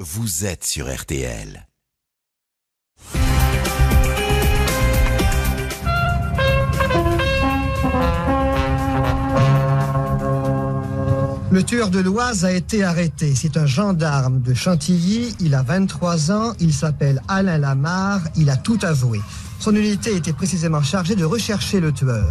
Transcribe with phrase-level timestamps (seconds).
[0.00, 1.66] vous êtes sur RTL.
[11.50, 13.34] Le tueur de l'Oise a été arrêté.
[13.34, 15.34] C'est un gendarme de Chantilly.
[15.40, 16.52] Il a 23 ans.
[16.60, 18.20] Il s'appelle Alain Lamarre.
[18.36, 19.20] Il a tout avoué.
[19.58, 22.28] Son unité était précisément chargée de rechercher le tueur.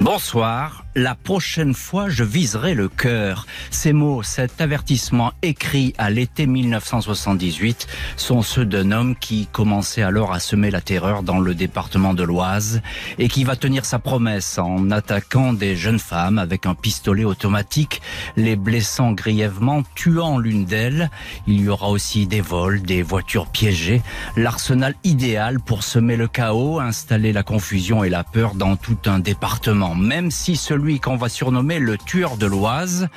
[0.00, 3.46] Bonsoir la prochaine fois, je viserai le cœur.
[3.70, 7.86] Ces mots, cet avertissement écrit à l'été 1978
[8.16, 12.24] sont ceux d'un homme qui commençait alors à semer la terreur dans le département de
[12.24, 12.80] l'Oise
[13.18, 18.00] et qui va tenir sa promesse en attaquant des jeunes femmes avec un pistolet automatique,
[18.36, 21.10] les blessant grièvement, tuant l'une d'elles.
[21.46, 24.02] Il y aura aussi des vols, des voitures piégées,
[24.36, 29.18] l'arsenal idéal pour semer le chaos, installer la confusion et la peur dans tout un
[29.18, 33.08] département, même si celui qu'on va surnommer le tueur de l'Oise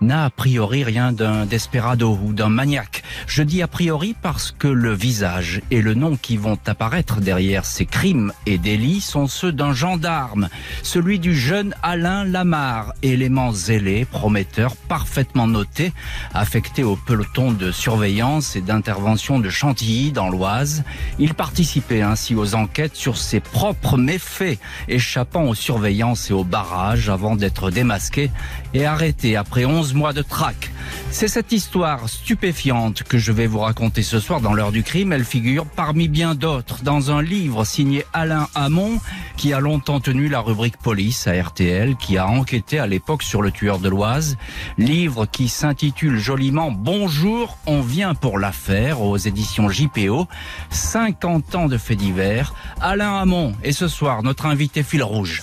[0.00, 3.02] n'a a priori rien d'un desperado ou d'un maniaque.
[3.26, 7.66] Je dis a priori parce que le visage et le nom qui vont apparaître derrière
[7.66, 10.48] ces crimes et délits sont ceux d'un gendarme,
[10.84, 15.92] celui du jeune Alain Lamar, élément zélé, prometteur, parfaitement noté,
[16.34, 20.84] affecté au peloton de surveillance et d'intervention de Chantilly dans l'Oise.
[21.18, 27.07] Il participait ainsi aux enquêtes sur ses propres méfaits, échappant aux surveillances et aux barrages
[27.10, 28.30] avant d'être démasqué
[28.74, 30.70] et arrêté après 11 mois de traque.
[31.10, 35.12] C'est cette histoire stupéfiante que je vais vous raconter ce soir dans l'heure du crime.
[35.12, 39.00] Elle figure parmi bien d'autres dans un livre signé Alain Hamon
[39.36, 43.40] qui a longtemps tenu la rubrique police à RTL, qui a enquêté à l'époque sur
[43.40, 44.36] le tueur de l'Oise.
[44.76, 50.26] Livre qui s'intitule joliment Bonjour, on vient pour l'affaire aux éditions JPO.
[50.70, 52.54] 50 ans de faits divers.
[52.80, 55.42] Alain Hamon et ce soir notre invité fil rouge.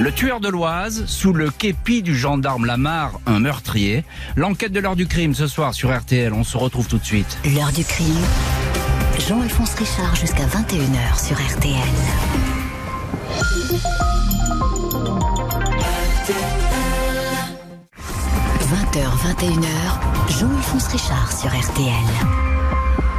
[0.00, 4.04] Le tueur de l'Oise, sous le képi du gendarme Lamar, un meurtrier.
[4.34, 6.32] L'enquête de l'heure du crime ce soir sur RTL.
[6.32, 7.38] On se retrouve tout de suite.
[7.44, 8.18] L'heure du crime.
[9.28, 11.74] Jean-Alphonse Richard jusqu'à 21h sur RTL.
[18.60, 19.04] 20h,
[19.38, 21.94] 21h, Jean-Alphonse Richard sur RTL.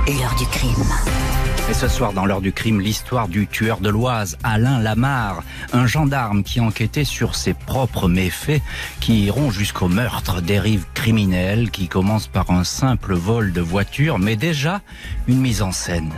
[0.07, 1.44] L'heure du crime.
[1.67, 5.41] Et ce soir, dans l'heure du crime, l'histoire du tueur de l'Oise, Alain Lamar,
[5.73, 8.61] un gendarme qui enquêtait sur ses propres méfaits
[8.99, 14.35] qui iront jusqu'au meurtre, dérive criminelle qui commence par un simple vol de voiture, mais
[14.35, 14.81] déjà
[15.27, 16.11] une mise en scène.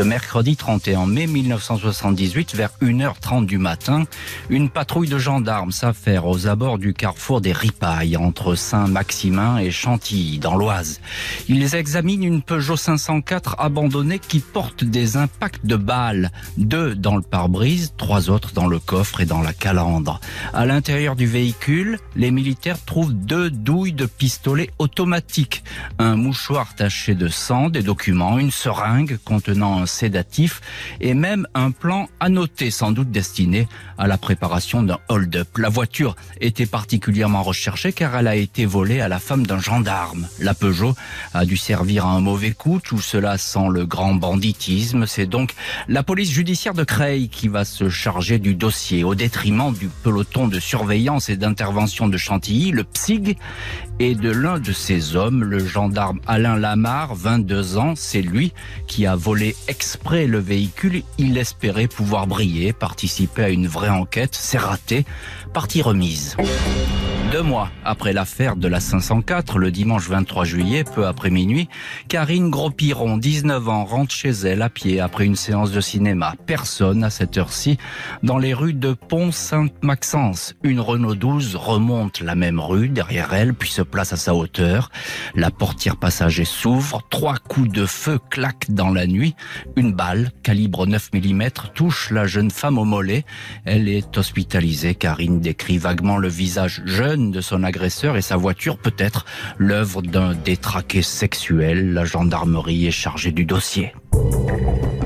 [0.00, 4.04] Ce mercredi 31 mai 1978, vers 1h30 du matin,
[4.48, 10.38] une patrouille de gendarmes s'affaire aux abords du carrefour des Ripailles, entre Saint-Maximin et Chantilly,
[10.38, 11.02] dans l'Oise.
[11.50, 17.22] Ils examinent une Peugeot 504 abandonnée qui porte des impacts de balles, deux dans le
[17.22, 20.18] pare-brise, trois autres dans le coffre et dans la calandre.
[20.54, 25.62] À l'intérieur du véhicule, les militaires trouvent deux douilles de pistolet automatiques,
[25.98, 30.60] un mouchoir taché de sang, des documents, une seringue contenant un sédatif
[31.00, 33.68] et même un plan annoté sans doute destiné
[33.98, 35.58] à la préparation d'un hold-up.
[35.58, 40.26] La voiture était particulièrement recherchée car elle a été volée à la femme d'un gendarme.
[40.38, 40.94] La Peugeot
[41.34, 45.06] a dû servir à un mauvais coup, tout cela sans le grand banditisme.
[45.06, 45.54] C'est donc
[45.88, 50.48] la police judiciaire de Creil qui va se charger du dossier au détriment du peloton
[50.48, 53.36] de surveillance et d'intervention de Chantilly, le PSIG,
[54.00, 57.92] et de l'un de ses hommes, le gendarme Alain Lamar, 22 ans.
[57.94, 58.52] C'est lui
[58.86, 61.02] qui a volé exprès le véhicule.
[61.18, 64.34] Il espérait pouvoir briller, participer à une vraie enquête.
[64.34, 65.04] C'est raté.
[65.52, 66.34] Partie remise.
[67.30, 71.68] Deux mois après l'affaire de la 504, le dimanche 23 juillet, peu après minuit,
[72.08, 76.34] Karine Gros-Piron, 19 ans, rentre chez elle à pied après une séance de cinéma.
[76.46, 77.78] Personne à cette heure-ci
[78.24, 80.56] dans les rues de Pont-Sainte-Maxence.
[80.64, 84.90] Une Renault 12 remonte la même rue derrière elle, puis se place à sa hauteur.
[85.36, 87.02] La portière passager s'ouvre.
[87.10, 89.36] Trois coups de feu claquent dans la nuit.
[89.76, 91.42] Une balle, calibre 9 mm,
[91.74, 93.24] touche la jeune femme au mollet.
[93.64, 94.96] Elle est hospitalisée.
[94.96, 99.26] Karine décrit vaguement le visage jeune de son agresseur et sa voiture peut être
[99.58, 101.92] l'œuvre d'un détraqué sexuel.
[101.92, 103.92] La gendarmerie est chargée du dossier.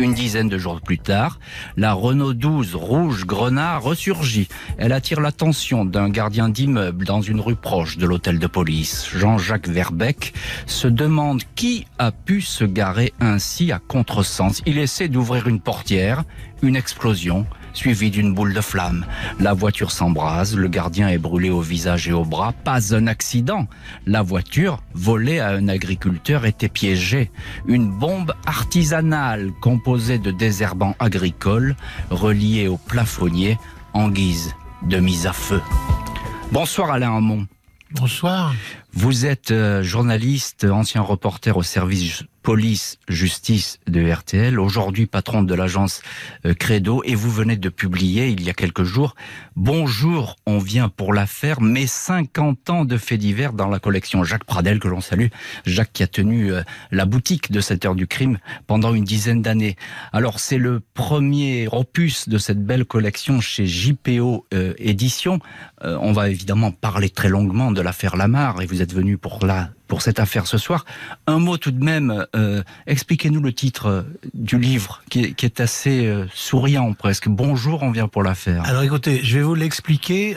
[0.01, 1.39] Une dizaine de jours plus tard,
[1.77, 4.49] la Renault 12 rouge grenat ressurgit.
[4.77, 9.09] Elle attire l'attention d'un gardien d'immeuble dans une rue proche de l'hôtel de police.
[9.15, 10.35] Jean-Jacques Verbeck
[10.67, 14.63] se demande qui a pu se garer ainsi à contresens.
[14.67, 16.25] Il essaie d'ouvrir une portière,
[16.63, 19.05] une explosion, suivi d'une boule de flamme.
[19.39, 22.53] La voiture s'embrase, le gardien est brûlé au visage et au bras.
[22.53, 23.67] Pas un accident.
[24.07, 27.31] La voiture, volée à un agriculteur, était piégée.
[27.67, 31.77] Une bombe artisanale composée de désherbants agricoles
[32.11, 33.59] reliée au plafonnier
[33.93, 35.61] en guise de mise à feu.
[36.53, 37.47] Bonsoir Alain Hamon.
[37.93, 38.55] Bonsoir.
[38.93, 45.55] Vous êtes euh, journaliste, ancien reporter au service police justice de RTL, aujourd'hui patron de
[45.55, 46.03] l'agence
[46.45, 49.15] euh, Credo, et vous venez de publier il y a quelques jours
[49.57, 54.45] Bonjour, on vient pour l'affaire, mais 50 ans de faits divers dans la collection Jacques
[54.45, 55.29] Pradel que l'on salue,
[55.65, 59.41] Jacques qui a tenu euh, la boutique de cette heure du crime pendant une dizaine
[59.41, 59.77] d'années.
[60.13, 65.39] Alors c'est le premier opus de cette belle collection chez JPO euh, Édition.
[65.83, 69.71] on va évidemment parler très longuement de l'affaire Lamar et vous êtes venu pour la
[69.95, 70.85] pour cette affaire ce soir.
[71.29, 74.03] Un mot tout de même, euh, expliquez-nous le titre euh,
[74.35, 77.29] du livre qui est, assez euh, souriant presque.
[77.29, 78.65] Bonjour, on vient pour l'affaire.
[78.65, 80.37] Alors écoutez, je vais vous l'expliquer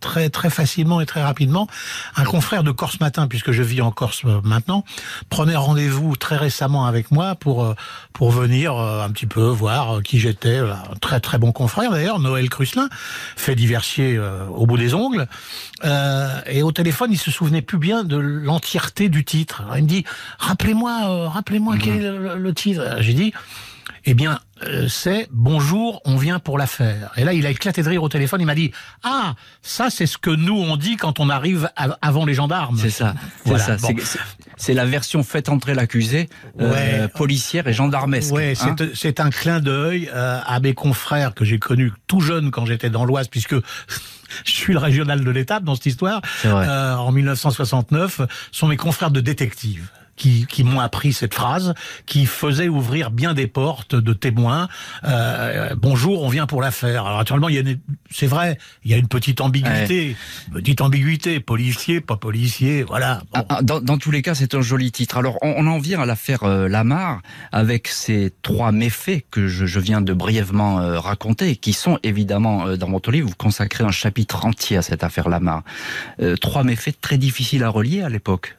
[0.00, 1.66] très très facilement et très rapidement.
[2.14, 4.84] Un confrère de Corse Matin, puisque je vis en Corse maintenant,
[5.30, 7.74] prenait rendez-vous très récemment avec moi pour
[8.12, 10.58] pour venir un petit peu voir qui j'étais.
[10.58, 12.90] Un très très bon confrère d'ailleurs, Noël Cruslin,
[13.36, 15.26] fait diversier au bout des ongles.
[16.46, 19.62] et au téléphone, il se souvenait plus bien de l'entièreté du titre.
[19.76, 20.04] il me dit,
[20.38, 22.96] rappelez-moi, euh, rappelez-moi quel est le, titre.
[23.00, 23.32] J'ai dit,
[24.04, 27.10] eh bien, euh, c'est Bonjour, on vient pour l'affaire.
[27.16, 28.40] Et là, il a éclaté de rire au téléphone.
[28.40, 28.72] Il m'a dit
[29.02, 32.78] Ah, ça, c'est ce que nous on dit quand on arrive avant les gendarmes.
[32.78, 33.14] C'est ça.
[34.56, 36.28] C'est la version faite entrer l'accusé,
[36.60, 38.32] euh, policière et gendarmesque.
[38.32, 38.76] Ouais, hein.
[38.94, 43.04] c'est un clin d'œil à mes confrères que j'ai connus tout jeune quand j'étais dans
[43.04, 43.56] l'Oise, puisque
[44.44, 46.20] je suis le régional de l'étape dans cette histoire.
[46.44, 48.22] Euh, en 1969,
[48.52, 51.72] sont mes confrères de détectives qui, qui m'ont appris cette phrase,
[52.04, 54.68] qui faisait ouvrir bien des portes de témoins.
[55.04, 57.06] Euh, bonjour, on vient pour l'affaire.
[57.06, 57.62] Alors naturellement, il y a
[58.10, 60.16] c'est vrai, il y a une petite ambiguïté,
[60.52, 63.22] petite ambiguïté, policier, pas policier, voilà.
[63.32, 65.16] Ah, ah, dans, dans, tous les cas, c'est un joli titre.
[65.16, 67.22] Alors, on, en vient à l'affaire euh, Lamar
[67.52, 72.66] avec ces trois méfaits que je, je viens de brièvement euh, raconter, qui sont évidemment
[72.66, 73.28] euh, dans votre livre.
[73.28, 75.62] Vous consacrez un chapitre entier à cette affaire Lamar.
[76.40, 78.56] trois méfaits très difficiles à relier à l'époque.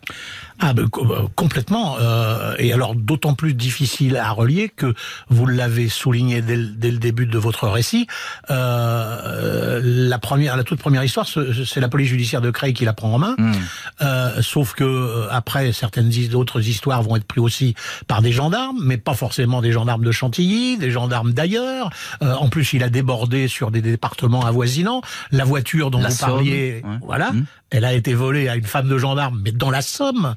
[0.61, 1.97] Ah ben, euh, complètement.
[1.99, 4.93] Euh, et alors d'autant plus difficile à relier que
[5.29, 8.07] vous l'avez souligné dès, dès, le début de votre récit.
[8.51, 12.93] Euh, la première, la toute première histoire, c'est la police judiciaire de Creil qui la
[12.93, 13.35] prend en main.
[13.39, 13.53] Hmm.
[14.01, 17.75] Euh, sauf que euh, après, certaines autres histoires vont être prises aussi
[18.07, 21.89] par des gendarmes, mais pas forcément des gendarmes de Chantilly, des gendarmes d'ailleurs.
[22.21, 25.01] Euh, en plus, il a débordé sur des départements avoisinants.
[25.31, 27.45] La voiture dont vous parliez, voilà, hmm.
[27.71, 30.35] Elle a été volée à une femme de gendarme, mais dans la Somme.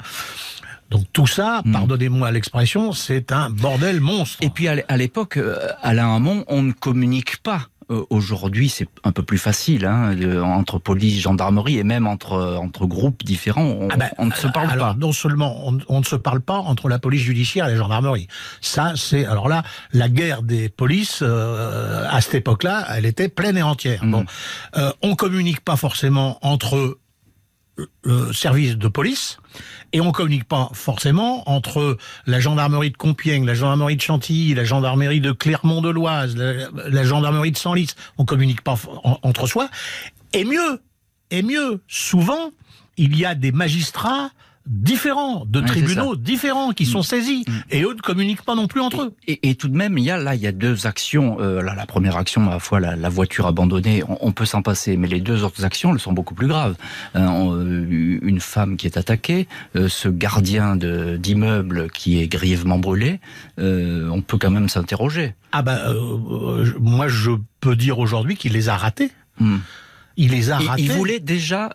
[0.91, 1.73] Donc tout ça, hmm.
[1.73, 4.39] pardonnez-moi l'expression, c'est un bordel monstre.
[4.41, 9.13] Et puis à l'époque, euh, Alain Hamon, on ne communique pas euh, Aujourd'hui, c'est un
[9.13, 13.65] peu plus facile hein, entre police, gendarmerie et même entre entre groupes différents.
[13.65, 14.97] On, ah ben, ne se parle alors, pas.
[14.99, 18.29] Non seulement on, ne se parle pas entre la police judiciaire et la gendarmerie.
[18.61, 23.59] Ça, c'est alors là la guerre des polices euh, à cette époque-là, elle était pleine
[23.59, 24.03] et entière.
[24.03, 24.11] Hmm.
[24.11, 24.25] Bon,
[24.77, 26.99] euh, on communique pas forcément entre
[28.03, 29.39] le service de police
[29.93, 34.65] et on communique pas forcément entre la gendarmerie de Compiègne, la gendarmerie de Chantilly, la
[34.65, 37.95] gendarmerie de Clermont-de-Loise, la, gendarmerie de Senlis.
[38.19, 38.77] On communique pas
[39.23, 39.69] entre soi.
[40.33, 40.81] Et mieux,
[41.31, 42.51] et mieux, souvent,
[42.97, 44.31] il y a des magistrats
[44.67, 47.05] différents, de tribunaux différents qui sont mm.
[47.05, 47.53] saisis, mm.
[47.71, 49.15] et eux ne communiquent pas non plus entre eux.
[49.27, 51.39] Et, tout de même, il y a là, il y a deux actions.
[51.41, 54.97] Euh, là, la première action, à la fois la, voiture abandonnée, on, peut s'en passer,
[54.97, 56.77] mais les deux autres actions, elles sont beaucoup plus graves.
[57.15, 63.21] Euh, euh, une femme qui est attaquée, ce gardien d'immeuble qui est grièvement brûlé,
[63.59, 65.35] on peut quand même s'interroger.
[65.53, 65.79] Ah ben,
[66.81, 69.13] moi, je peux dire aujourd'hui qu'il les a ratés.
[69.39, 69.57] Mm.
[70.17, 70.83] Il les a ratés.
[70.83, 71.71] Il voulait déjà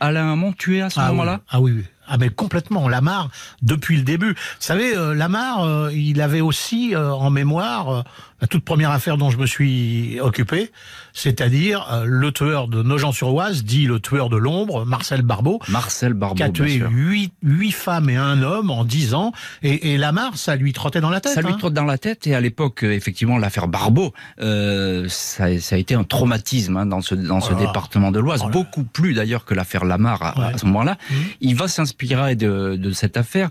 [0.00, 1.40] Alain Hamon tuer à ce ah moment-là?
[1.48, 1.84] Ah oui, oui.
[2.12, 3.28] Ah mais complètement, Lamar
[3.62, 4.32] depuis le début.
[4.32, 8.02] Vous savez, euh, Lamar, euh, il avait aussi euh, en mémoire
[8.40, 10.70] la toute première affaire dont je me suis occupé,
[11.12, 15.60] c'est-à-dire euh, le tueur de Nogent-sur-Oise, dit le tueur de l'ombre, Marcel Barbeau.
[15.68, 19.32] Marcel Barbeau, Qui a tué huit, huit femmes et un homme en dix ans.
[19.62, 21.32] Et, et Lamar, ça lui trottait dans la tête.
[21.32, 21.56] Ça lui hein.
[21.58, 22.26] trotte dans la tête.
[22.26, 26.86] Et à l'époque, euh, effectivement, l'affaire Barbeau, euh, ça, ça, a été un traumatisme hein,
[26.86, 28.42] dans ce, dans ce oh département de l'Oise.
[28.44, 30.96] Oh beaucoup plus d'ailleurs que l'affaire Lamar à, ce moment-là.
[31.10, 31.14] Mmh.
[31.40, 33.50] Il va s'inspirer de, de cette affaire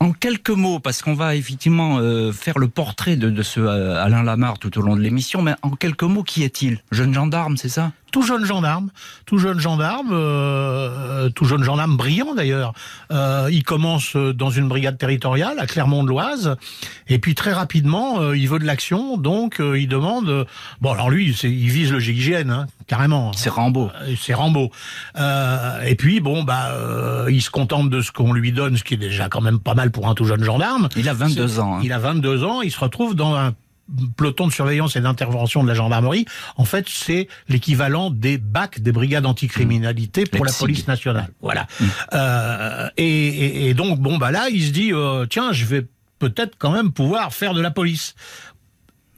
[0.00, 4.22] en quelques mots, parce qu'on va effectivement euh, faire le portrait de, ce euh, Alain
[4.22, 6.80] Lamar tout au long de l'émission, mais en quelques mots, qui est-il?
[6.92, 7.92] Jeune gendarme, c'est ça?
[8.10, 8.90] Tout jeune gendarme,
[9.26, 12.72] tout jeune gendarme, euh, tout jeune gendarme brillant d'ailleurs.
[13.10, 16.56] Euh, il commence dans une brigade territoriale à Clermont-de-Loise,
[17.08, 20.46] et puis très rapidement, euh, il veut de l'action, donc euh, il demande.
[20.80, 23.32] bon, alors lui, il vise le GIGN, hein, carrément.
[23.32, 23.90] C'est Rambo.
[24.02, 24.70] Euh, c'est Rambo.
[25.16, 26.74] et puis bon, bah,
[27.28, 29.74] il se contente de ce qu'on lui donne, ce qui est déjà quand même pas
[29.74, 30.88] mal pour un tout jeune gendarme.
[30.96, 31.76] Il a 22 ans.
[31.76, 31.80] Hein.
[31.82, 32.62] Il a 22 ans.
[32.62, 33.52] Il se retrouve dans un
[34.16, 36.26] pelotons de surveillance et d'intervention de la gendarmerie,
[36.56, 41.30] en fait, c'est l'équivalent des BAC, des brigades anticriminalité pour la police nationale.
[41.40, 41.66] Voilà.
[41.80, 41.84] Mmh.
[42.14, 45.86] Euh, et, et, donc, bon, bah là, il se dit, euh, tiens, je vais
[46.18, 48.14] peut-être quand même pouvoir faire de la police.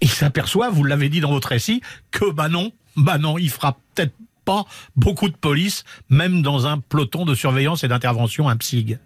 [0.01, 3.77] Il s'aperçoit, vous l'avez dit dans votre récit, que bah non, bah non, il fera
[3.95, 4.65] peut-être pas
[4.97, 8.99] beaucoup de police, même dans un peloton de surveillance et d'intervention, un PSIG.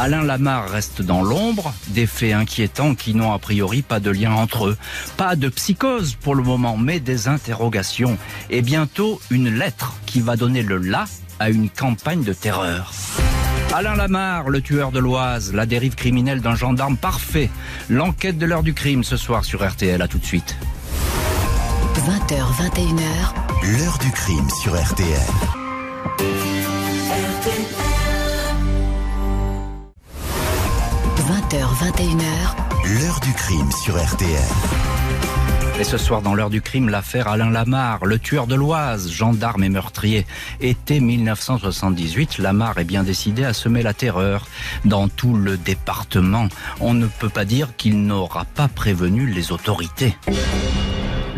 [0.00, 4.32] Alain Lamar reste dans l'ombre, des faits inquiétants qui n'ont a priori pas de lien
[4.32, 4.76] entre eux.
[5.16, 8.16] Pas de psychose pour le moment, mais des interrogations.
[8.48, 11.06] Et bientôt une lettre qui va donner le là
[11.40, 12.92] à une campagne de terreur.
[13.74, 17.50] Alain Lamar, le tueur de l'Oise, la dérive criminelle d'un gendarme parfait.
[17.90, 20.00] L'enquête de l'heure du crime ce soir sur RTL.
[20.00, 20.56] À tout de suite.
[21.96, 23.76] 20h, 21h.
[23.76, 26.37] L'heure du crime sur RTL.
[31.48, 33.00] 20h, 21h.
[33.00, 34.28] L'heure du crime sur RTL.
[35.80, 39.64] Et ce soir, dans l'heure du crime, l'affaire Alain Lamar, le tueur de l'Oise, gendarme
[39.64, 40.26] et meurtrier.
[40.60, 44.46] Été 1978, Lamar est bien décidé à semer la terreur
[44.84, 46.48] dans tout le département.
[46.80, 50.16] On ne peut pas dire qu'il n'aura pas prévenu les autorités.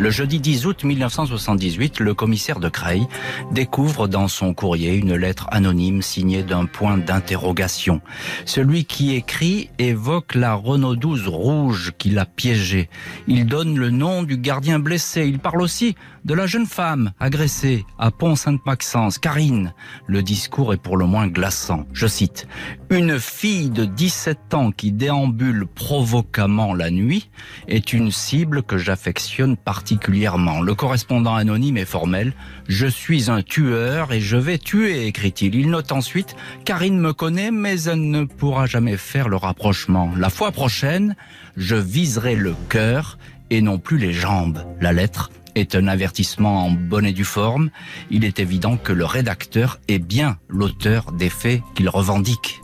[0.01, 3.07] Le jeudi 10 août 1978, le commissaire de Creil
[3.53, 8.01] découvre dans son courrier une lettre anonyme signée d'un point d'interrogation.
[8.47, 12.89] Celui qui écrit évoque la Renault 12 rouge qui l'a piégé.
[13.29, 15.27] Il donne le nom du gardien blessé.
[15.27, 19.73] Il parle aussi de la jeune femme agressée à Pont-Sainte-Maxence, Karine.
[20.07, 21.87] Le discours est pour le moins glaçant.
[21.93, 22.47] Je cite,
[22.91, 27.31] Une fille de 17 ans qui déambule provocamment la nuit
[27.69, 30.61] est une cible que j'affectionne particulièrement.
[30.61, 32.33] Le correspondant anonyme est formel.
[32.69, 35.55] Je suis un tueur et je vais tuer, écrit-il.
[35.55, 40.13] Il note ensuite, Karine me connaît, mais elle ne pourra jamais faire le rapprochement.
[40.17, 41.17] La fois prochaine,
[41.57, 43.19] je viserai le cœur
[43.51, 44.65] et non plus les jambes.
[44.81, 47.71] La lettre est un avertissement en bonne et due forme.
[48.11, 52.61] Il est évident que le rédacteur est bien l'auteur des faits qu'il revendique.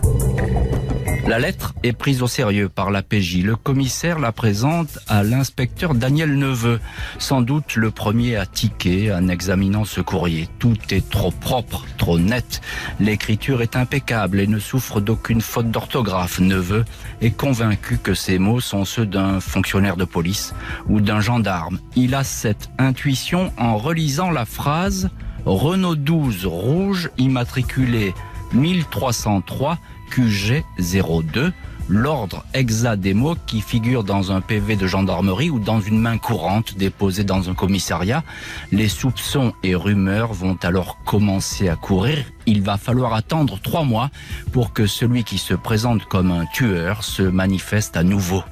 [1.26, 3.42] La lettre est prise au sérieux par la PJ.
[3.42, 6.78] Le commissaire la présente à l'inspecteur Daniel Neveu,
[7.18, 10.48] sans doute le premier à tiquer en examinant ce courrier.
[10.60, 12.60] Tout est trop propre, trop net.
[13.00, 16.38] L'écriture est impeccable et ne souffre d'aucune faute d'orthographe.
[16.38, 16.84] Neveu
[17.20, 20.54] est convaincu que ces mots sont ceux d'un fonctionnaire de police
[20.88, 21.80] ou d'un gendarme.
[21.96, 25.10] Il a cette intuition en relisant la phrase
[25.44, 28.14] Renault 12 rouge immatriculé
[28.52, 29.78] 1303
[30.10, 31.52] QG02,
[31.88, 36.18] l'ordre exact des mots qui figure dans un PV de gendarmerie ou dans une main
[36.18, 38.24] courante déposée dans un commissariat.
[38.72, 42.24] Les soupçons et rumeurs vont alors commencer à courir.
[42.46, 44.10] Il va falloir attendre trois mois
[44.52, 48.42] pour que celui qui se présente comme un tueur se manifeste à nouveau.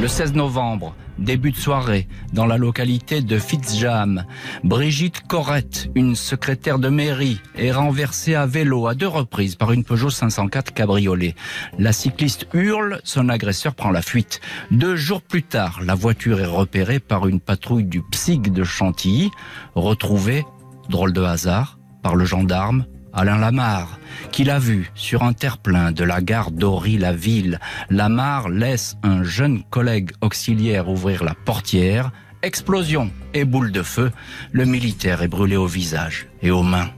[0.00, 4.24] Le 16 novembre, début de soirée, dans la localité de Fitzjam,
[4.64, 9.84] Brigitte Corrette, une secrétaire de mairie, est renversée à vélo à deux reprises par une
[9.84, 11.34] Peugeot 504 cabriolet.
[11.78, 14.40] La cycliste hurle, son agresseur prend la fuite.
[14.70, 19.30] Deux jours plus tard, la voiture est repérée par une patrouille du PSIG de Chantilly,
[19.74, 20.46] retrouvée,
[20.88, 23.98] drôle de hasard, par le gendarme Alain Lamar,
[24.30, 27.58] qui l'a vu sur un terre-plein de la gare d'Ory-la-Ville.
[27.88, 32.10] Lamar laisse un jeune collègue auxiliaire ouvrir la portière.
[32.42, 34.10] Explosion et boule de feu.
[34.52, 36.90] Le militaire est brûlé au visage et aux mains.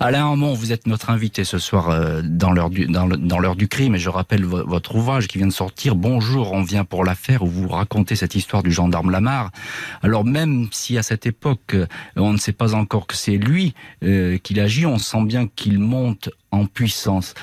[0.00, 3.68] Alain Hamon, vous êtes notre invité ce soir euh, dans l'heure du, dans, l'heure du
[3.68, 5.94] crime et je rappelle votre ouvrage qui vient de sortir.
[5.94, 9.50] Bonjour, on vient pour l'affaire où vous racontez cette histoire du gendarme Lamar.
[10.02, 13.74] Alors même si à cette époque euh, on ne sait pas encore que c'est lui
[14.04, 17.34] euh, qu'il agit, on sent bien qu'il monte en puissance.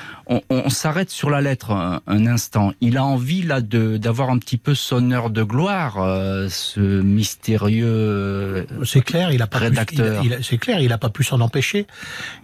[0.48, 2.72] On, s'arrête sur la lettre un, instant.
[2.80, 6.78] Il a envie là de d'avoir un petit peu son heure de gloire, euh, ce
[6.78, 8.64] mystérieux.
[8.84, 10.22] C'est clair, il a pas rédacteur.
[10.42, 11.88] C'est clair, il a pas pu s'en empêcher.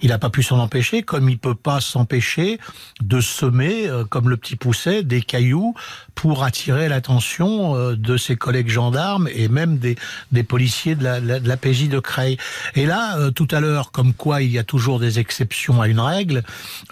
[0.03, 2.59] Il a pas pu s'en empêcher, comme il peut pas s'empêcher
[3.01, 5.75] de semer, euh, comme le petit pousset, des cailloux
[6.17, 9.95] pour attirer l'attention euh, de ses collègues gendarmes et même des,
[10.33, 12.37] des policiers de la, de la PJ de Creil.
[12.75, 16.01] Et là, tout à l'heure, comme quoi il y a toujours des exceptions à une
[16.01, 16.43] règle,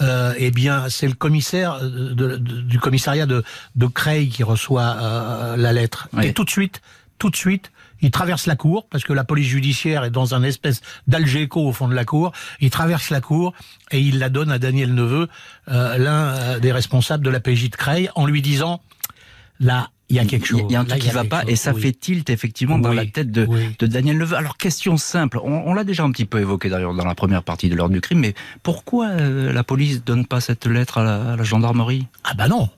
[0.00, 3.44] euh, eh bien, c'est le commissaire euh, du commissariat de,
[3.76, 6.08] de Creil qui reçoit euh, la lettre.
[6.22, 6.82] Et tout de suite,
[7.18, 10.42] tout de suite, il traverse la cour parce que la police judiciaire est dans un
[10.42, 12.32] espèce d'algéco au fond de la cour.
[12.60, 13.54] Il traverse la cour
[13.90, 15.28] et il la donne à Daniel Neveu,
[15.68, 18.82] l'un des responsables de la PJ de Creil, en lui disant
[19.58, 20.62] là, il y a quelque chose.
[20.68, 23.06] Il y a un truc qui va pas et ça fait tilt effectivement dans la
[23.06, 24.36] tête de, de Daniel Neveu.
[24.36, 27.68] Alors question simple, on, l'a déjà un petit peu évoqué d'ailleurs dans la première partie
[27.68, 31.42] de l'ordre du crime, mais pourquoi euh, la police donne pas cette lettre à la,
[31.42, 32.06] gendarmerie?
[32.22, 32.68] Ah bah non,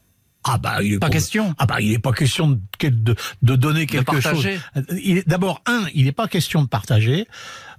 [0.44, 1.54] Ah bah il est Pas question.
[1.58, 4.44] Ah bah il n'est pas question de, de, de donner quelque chose.
[4.44, 4.58] partager.
[5.02, 7.26] Il est- D'abord un, il n'est pas question de partager.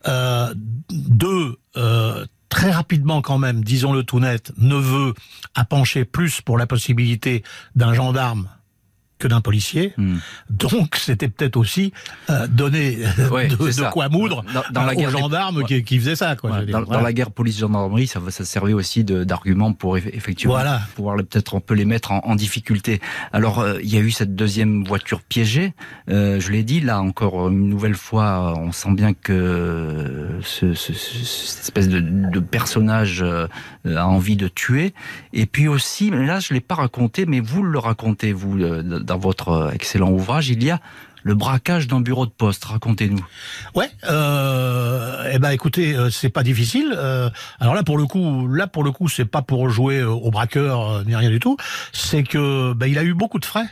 [0.08, 0.54] Euh,
[0.92, 5.14] deux, euh, très rapidement quand même, disons-le tout net, Neveu
[5.56, 7.44] a penché plus pour la possibilité
[7.76, 8.50] d'un gendarme
[9.20, 9.94] que d'un policier.
[9.98, 10.18] Hmm.
[10.50, 11.92] Donc c'était peut-être aussi
[12.30, 13.00] euh, donner
[13.32, 16.36] Ouais, de, quoi moudre Dans- dans la euh, guerre aux gendarmes qui, qui faisaient ça.
[16.36, 20.82] Quoi, Ouais, dans, la guerre police-gendarmerie, ça, ça servait aussi d'argument pour eff- effectivement Voilà.
[20.96, 23.02] pouvoir peut-être on peut les mettre en, en difficulté.
[23.34, 25.74] Alors euh, il y a eu cette deuxième voiture piégée.
[26.10, 30.74] Euh, je l'ai dit là encore une nouvelle fois, euh, on sent bien que ce,
[30.74, 33.48] ce- ce- cette espèce de, de personnage euh,
[33.86, 34.94] a envie de tuer.
[35.34, 39.18] Et puis aussi, là je l'ai pas raconté, mais vous le racontez vous euh, dans
[39.18, 40.50] votre euh, excellent ouvrage.
[40.50, 40.80] Il y a
[41.24, 42.66] le braquage d'un bureau de poste.
[42.66, 43.26] Racontez-nous.
[43.76, 43.90] Ouais.
[44.06, 46.94] Euh, eh ben, écoutez, euh, c'est pas difficile.
[46.96, 50.30] Euh, alors là, pour le coup, là pour le coup, c'est pas pour jouer au
[50.30, 51.58] braqueur ni rien du tout.
[51.92, 53.66] C'est que ben, il a eu beaucoup de frais.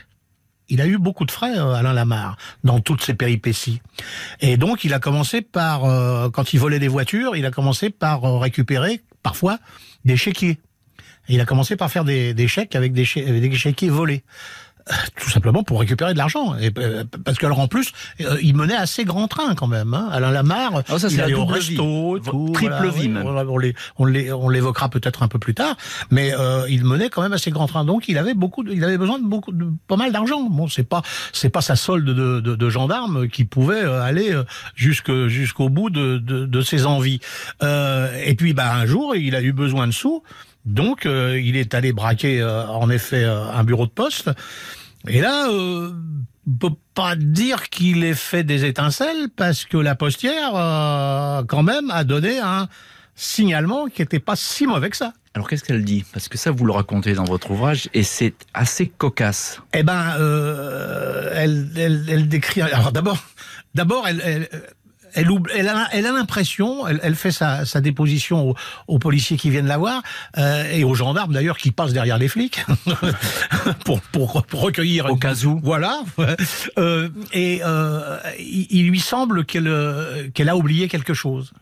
[0.68, 3.80] Il a eu beaucoup de frais, Alain Lamarre, dans toutes ses péripéties.
[4.40, 5.82] Et donc, il a commencé par,
[6.32, 9.60] quand il volait des voitures, il a commencé par récupérer, parfois,
[10.04, 10.58] des chéquiers.
[11.28, 14.24] Il a commencé par faire des, des chèques avec des, des chéquiers volés.
[15.20, 16.56] Tout simplement pour récupérer de l'argent.
[16.58, 17.90] Et, euh, parce que alors en plus,
[18.20, 19.94] euh, il menait assez grand train quand même.
[19.94, 20.08] Hein.
[20.12, 23.26] Alain Lamarre, Ah, ça, il la allait au resto, tout, Triple voilà, vie, même.
[23.96, 25.76] on les- on l'évoquera peut-être un peu plus tard,
[26.10, 27.84] mais euh, il menait quand même assez grand train.
[27.84, 30.42] Donc il avait beaucoup, de- il avait besoin de beaucoup, de pas mal d'argent.
[30.48, 31.02] Bon, c'est pas,
[31.32, 34.40] c'est pas sa solde de, de, de gendarme qui pouvait euh, aller
[34.76, 37.18] jusque jusqu'au bout de, de, de ses envies.
[37.64, 40.22] Euh, et puis, bah un jour, il a eu besoin de sous.
[40.66, 44.30] Donc, euh, il est allé braquer, euh, en effet, euh, un bureau de poste.
[45.08, 50.50] Et là, on peut pas dire qu'il ait fait des étincelles parce que la postière,
[51.46, 52.68] quand même, a donné un
[53.14, 55.12] signalement qui était pas si mauvais que ça.
[55.36, 56.04] Alors qu'est-ce qu'elle dit?
[56.12, 59.60] Parce que ça, vous le racontez dans votre ouvrage et c'est assez cocasse.
[59.74, 62.62] Eh ben, euh, elle, elle, elle décrit.
[62.62, 63.22] Alors d'abord,
[63.74, 64.48] d'abord, elle, elle,
[65.16, 68.54] elle, a, elle a l'impression, elle, elle fait sa, sa déposition aux,
[68.86, 70.02] aux policiers qui viennent la voir
[70.38, 72.64] euh, et aux gendarmes d'ailleurs qui passent derrière les flics
[73.84, 75.60] pour, pour, pour recueillir Au cas où.
[75.62, 76.00] Voilà.
[76.78, 81.52] Euh, et euh, il, il lui semble qu'elle qu'elle a oublié quelque chose.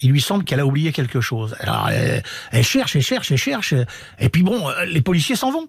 [0.00, 1.56] Il lui semble qu'elle a oublié quelque chose.
[1.60, 2.22] Alors elle,
[2.52, 3.74] elle cherche, elle cherche, elle cherche.
[4.18, 5.68] Et puis bon, les policiers s'en vont.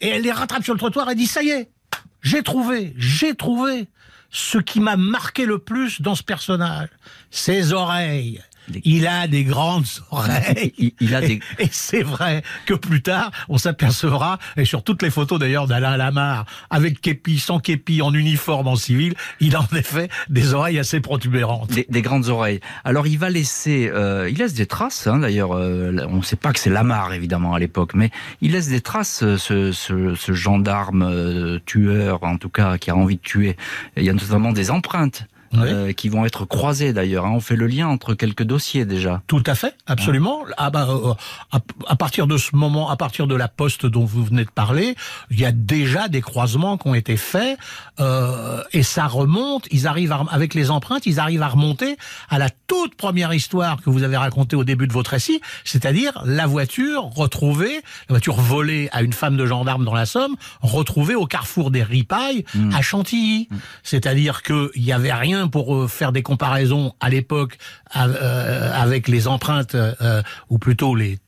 [0.00, 1.70] Et elle les rattrape sur le trottoir et dit ça y est,
[2.22, 3.88] j'ai trouvé, j'ai trouvé
[4.30, 6.88] ce qui m'a marqué le plus dans ce personnage,
[7.30, 8.42] ses oreilles.
[8.84, 10.72] Il a des grandes oreilles.
[10.78, 11.40] Il, il a des...
[11.58, 15.96] Et c'est vrai que plus tard, on s'apercevra, et sur toutes les photos d'ailleurs d'Alain
[15.96, 20.78] Lamarre, avec képi, sans képi, en uniforme, en civil, il a en effet des oreilles
[20.78, 21.70] assez protubérantes.
[21.70, 22.60] Des, des grandes oreilles.
[22.84, 25.06] Alors il va laisser, euh, il laisse des traces.
[25.06, 28.52] Hein, D'ailleurs, euh, on ne sait pas que c'est Lamar évidemment à l'époque, mais il
[28.52, 29.22] laisse des traces.
[29.22, 33.56] euh, Ce, ce, ce gendarme euh, tueur, en tout cas, qui a envie de tuer.
[33.96, 35.26] Il y a notamment des empreintes.
[35.52, 35.60] Oui.
[35.62, 37.24] euh, qui vont être croisées d'ailleurs.
[37.26, 37.32] hein.
[37.34, 39.22] On fait le lien entre quelques dossiers déjà.
[39.26, 40.40] Tout à fait, absolument.
[40.56, 41.12] Ah bah, euh,
[41.52, 44.50] à, à partir de ce moment, à partir de la poste dont vous venez de
[44.50, 44.94] parler,
[45.30, 47.58] il y a déjà des croisements qui ont été faits
[48.00, 49.66] euh, et ça remonte.
[49.70, 51.96] Ils arrivent à- avec les empreintes, ils arrivent à remonter
[52.28, 56.20] à la toute première histoire que vous avez racontée au début de votre récit, c'est-à-dire
[56.24, 57.76] la voiture retrouvée,
[58.08, 61.82] la voiture volée à une femme de gendarme dans la Somme, retrouvée au carrefour des
[61.82, 63.48] Ripailles à Chantilly.
[63.82, 67.58] C'est-à-dire qu'il n'y avait rien pour euh, faire des comparaisons à l'époque
[67.96, 71.18] euh, avec les empreintes, euh, ou plutôt les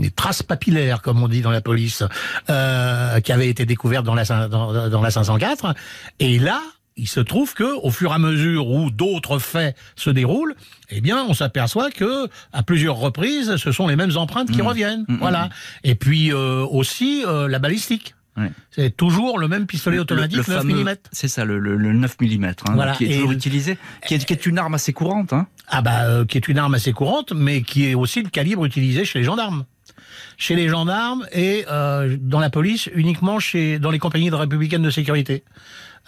[0.00, 2.04] les traces papillaires, comme on dit dans la police,
[2.50, 5.74] euh, qui avaient été découvertes dans la, cin- dans, dans la 504.
[6.20, 6.60] Et là,
[6.96, 10.54] il se trouve que, au fur et à mesure où d'autres faits se déroulent,
[10.90, 15.04] eh bien, on s'aperçoit que, à plusieurs reprises, ce sont les mêmes empreintes qui reviennent.
[15.08, 15.48] Mmh, voilà.
[15.82, 18.14] Et puis euh, aussi euh, la balistique.
[18.36, 18.50] Ouais.
[18.70, 20.94] C'est toujours le même pistolet automatique 9 fameux- mm.
[21.12, 23.76] C'est ça, le, le- le 9 mm, hein, Voilà, qui est et toujours le- utilisé,
[24.06, 25.32] qui est, qui est une arme assez courante.
[25.34, 25.46] Hein.
[25.68, 28.64] Ah bah, euh, qui est une arme assez courante, mais qui est aussi le calibre
[28.64, 29.64] utilisé chez les gendarmes.
[30.38, 34.82] Chez les gendarmes et euh, dans la police, uniquement chez dans les compagnies de républicaines
[34.82, 35.44] de sécurité.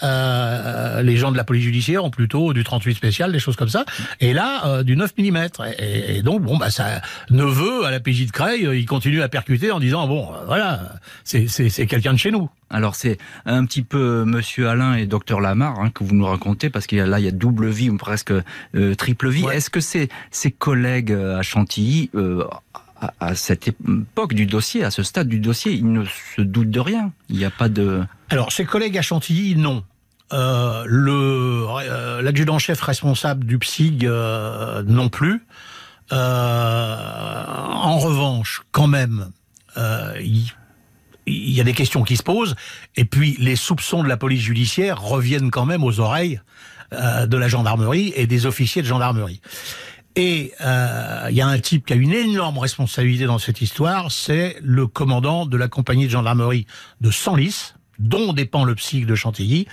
[0.03, 3.69] Euh, les gens de la police judiciaire ont plutôt du 38 spécial, des choses comme
[3.69, 3.85] ça.
[4.21, 5.37] Et là, euh, du 9 mm.
[5.79, 9.23] Et, et donc, bon, bah, ça, neveu à la PJ de Creil, euh, il continue
[9.23, 10.81] à percuter en disant, bon, voilà,
[11.25, 12.51] c'est c'est- c'est quelqu'un de chez nous.
[12.71, 16.71] Alors c'est un petit peu Monsieur Alain et Docteur Lamar hein, que vous nous racontez
[16.71, 18.33] parce qu'il y a là il y a double vie ou presque
[18.75, 19.45] euh, triple vie.
[19.45, 19.59] Ouais.
[19.59, 22.45] Est-ce que ces ces collègues à Chantilly euh,
[23.21, 26.05] à, cette époque du dossier, à ce stade du dossier, ils ne
[26.37, 27.13] se doutent de rien.
[27.29, 29.85] Il n'y a pas de Alors, ses collègues à Chantilly, non.
[30.33, 35.45] Euh, euh, l'adjudant-chef responsable du PSIG euh, non plus.
[36.11, 39.31] En revanche, quand même,
[39.77, 40.53] il-
[41.27, 42.55] il y a des questions qui se posent,
[42.97, 46.41] et puis les soupçons de la police judiciaire reviennent quand même aux oreilles
[46.93, 49.41] de la gendarmerie et des officiers de gendarmerie.
[50.17, 54.13] Et euh, il y a un type qui a une énorme responsabilité dans cette histoire,
[54.13, 56.67] c'est le commandant de la compagnie de gendarmerie
[57.01, 59.67] de Senlis, dont dépend le psych de Chantilly,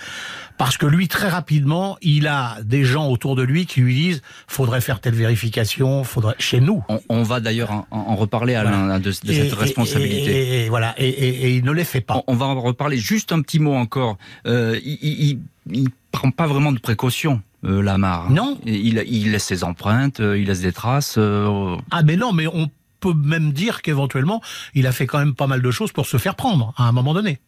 [0.58, 4.22] parce que lui, très rapidement, il a des gens autour de lui qui lui disent
[4.46, 6.84] faudrait faire telle vérification, faudrait chez nous.
[7.08, 10.64] On, va d'ailleurs en, reparler à de, cette responsabilité.
[10.64, 12.22] Et, voilà, et, il ne les fait pas.
[12.26, 12.96] On, va en reparler.
[12.96, 14.18] Juste un petit mot encore.
[14.46, 15.38] Euh, il,
[15.70, 17.42] il, prend pas vraiment de précautions.
[17.64, 18.30] Euh, Lamar.
[18.30, 18.58] Non.
[18.66, 21.14] Il, il laisse ses empreintes, euh, il laisse des traces.
[21.16, 24.40] Euh, ah mais non, mais on peut même dire qu'éventuellement,
[24.74, 26.92] il a fait quand même pas mal de choses pour se faire prendre à un
[26.92, 27.38] moment donné.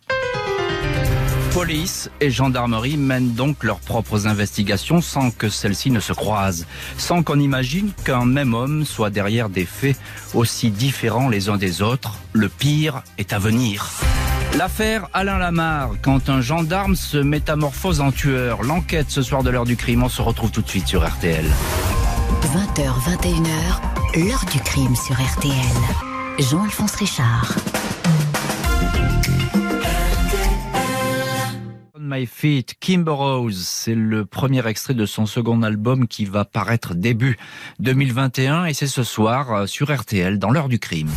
[1.54, 6.66] Police et gendarmerie mènent donc leurs propres investigations sans que celles-ci ne se croisent,
[6.98, 9.96] sans qu'on imagine qu'un même homme soit derrière des faits
[10.34, 12.18] aussi différents les uns des autres.
[12.32, 13.88] Le pire est à venir.
[14.58, 18.64] L'affaire Alain Lamar, quand un gendarme se métamorphose en tueur.
[18.64, 21.46] L'enquête ce soir de l'heure du crime, on se retrouve tout de suite sur RTL.
[22.42, 22.82] 20h,
[23.22, 25.54] 21h, l'heure du crime sur RTL.
[26.40, 27.54] Jean-Alphonse Richard.
[32.06, 36.94] My Feet, Kimber Rose, c'est le premier extrait de son second album qui va paraître
[36.94, 37.38] début
[37.78, 41.08] 2021 et c'est ce soir euh, sur RTL dans l'heure du crime.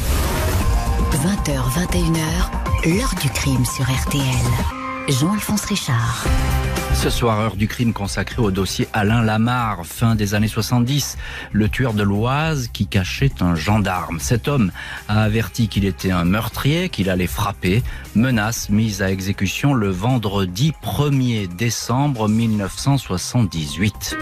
[1.11, 1.59] 20h,
[1.91, 4.23] 21h, l'heure du crime sur RTL.
[5.09, 6.25] Jean-Alphonse Richard.
[6.97, 11.15] Ce soir, heure du crime consacrée au dossier Alain Lamar, fin des années 70,
[11.51, 14.19] le tueur de l'Oise qui cachait un gendarme.
[14.19, 14.71] Cet homme
[15.07, 17.83] a averti qu'il était un meurtrier, qu'il allait frapper.
[18.15, 24.17] Menace mise à exécution le vendredi 1er décembre 1978.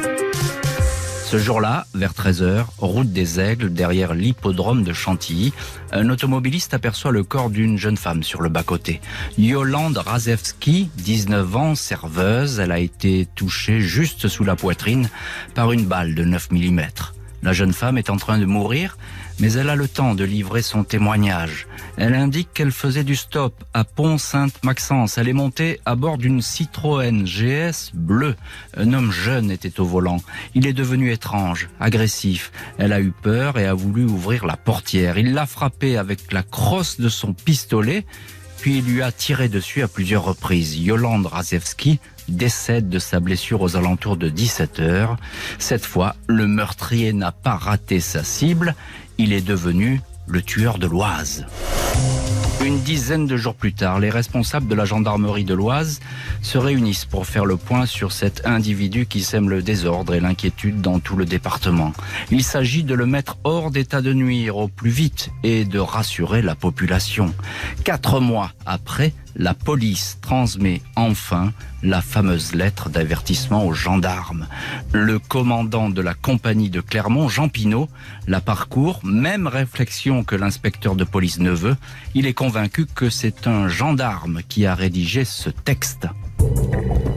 [1.36, 5.52] Ce jour-là, vers 13h, route des Aigles, derrière l'hippodrome de Chantilly,
[5.92, 9.02] un automobiliste aperçoit le corps d'une jeune femme sur le bas-côté.
[9.38, 15.10] Yolande Razewski, 19 ans, serveuse, elle a été touchée juste sous la poitrine
[15.56, 16.82] par une balle de 9 mm.
[17.44, 18.98] La jeune femme est en train de mourir,
[19.40, 21.68] mais elle a le temps de livrer son témoignage.
[21.98, 25.18] Elle indique qu'elle faisait du stop à Pont-Sainte-Maxence.
[25.18, 28.36] Elle est montée à bord d'une Citroën GS bleue.
[28.78, 30.22] Un homme jeune était au volant.
[30.54, 32.52] Il est devenu étrange, agressif.
[32.78, 35.18] Elle a eu peur et a voulu ouvrir la portière.
[35.18, 38.06] Il l'a frappée avec la crosse de son pistolet,
[38.60, 40.78] puis il lui a tiré dessus à plusieurs reprises.
[40.80, 45.18] Yolande Razewski décède de sa blessure aux alentours de 17 heures.
[45.60, 48.76] Cette fois, le meurtrier n'a pas raté sa cible.
[49.18, 51.46] Il est devenu le tueur de l'Oise.
[52.66, 56.00] Une dizaine de jours plus tard, les responsables de la gendarmerie de l'Oise
[56.42, 60.82] se réunissent pour faire le point sur cet individu qui sème le désordre et l'inquiétude
[60.82, 61.94] dans tout le département.
[62.32, 66.42] Il s'agit de le mettre hors d'état de nuire au plus vite et de rassurer
[66.42, 67.34] la population.
[67.84, 74.48] Quatre mois après, la police transmet enfin la fameuse lettre d'avertissement aux gendarmes.
[74.92, 77.90] Le commandant de la compagnie de Clermont, Jean Pinault,
[78.28, 81.76] la parcourt, même réflexion que l'inspecteur de police ne veut.
[82.14, 86.08] Il est convaincu que c'est un gendarme qui a rédigé ce texte.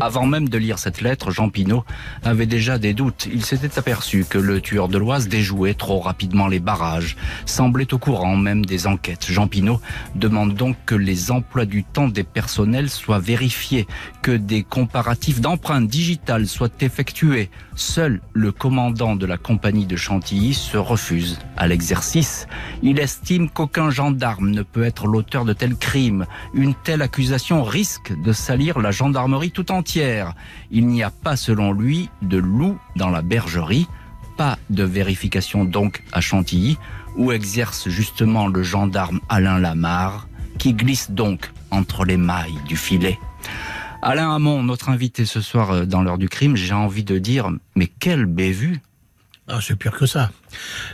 [0.00, 1.84] Avant même de lire cette lettre, Jean Pinault
[2.22, 3.26] avait déjà des doutes.
[3.32, 7.98] Il s'était aperçu que le tueur de l'Oise déjouait trop rapidement les barrages, semblait au
[7.98, 9.26] courant même des enquêtes.
[9.28, 9.80] Jean Pinault
[10.14, 13.88] demande donc que les emplois du temps des personnels soient vérifiés,
[14.22, 17.50] que des comparatifs d'empreintes digitales soient effectués.
[17.74, 22.46] Seul le commandant de la compagnie de Chantilly se refuse à l'exercice.
[22.82, 26.26] Il estime qu'aucun gendarme ne peut être l'auteur de tels crimes.
[26.54, 29.17] Une telle accusation risque de salir la gendarmerie
[29.52, 30.34] tout entière
[30.70, 33.86] il n'y a pas, selon lui, de loup dans la bergerie.
[34.36, 36.78] Pas de vérification donc à Chantilly,
[37.16, 40.28] où exerce justement le gendarme Alain Lamar,
[40.58, 43.18] qui glisse donc entre les mailles du filet.
[44.02, 47.50] Alain Hamon, notre invité ce soir euh, dans l'heure du crime, j'ai envie de dire,
[47.74, 48.80] mais quelle bévue
[49.50, 50.30] ah, c'est pire que ça.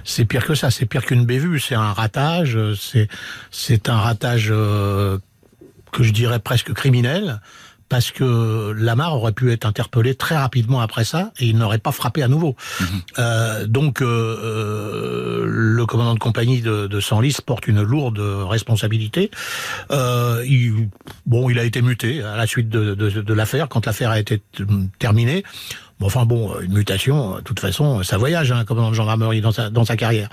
[0.05, 0.71] C'est pire que ça.
[0.71, 1.59] C'est pire qu'une bévue.
[1.59, 2.57] C'est un ratage.
[2.75, 3.09] C'est
[3.51, 5.19] c'est un ratage euh,
[5.91, 7.41] que je dirais presque criminel
[7.95, 11.93] parce que Lamar aurait pu être interpellé très rapidement après ça et il n'aurait pas
[11.93, 12.57] frappé à nouveau.
[12.81, 12.87] Mhm.
[13.21, 19.31] Euh, donc euh, euh, le commandant de compagnie de, de Senlis porte une lourde responsabilité.
[19.93, 20.89] Euh, il,
[21.25, 23.69] bon, il a été muté à la suite de, de, de l'affaire.
[23.69, 24.43] Quand l'affaire a été
[24.99, 25.45] terminée,
[26.01, 29.53] Bon, enfin bon, une mutation, de toute façon, ça voyage, hein, commandant de gendarmerie dans
[29.53, 30.29] sa, dans sa carrière.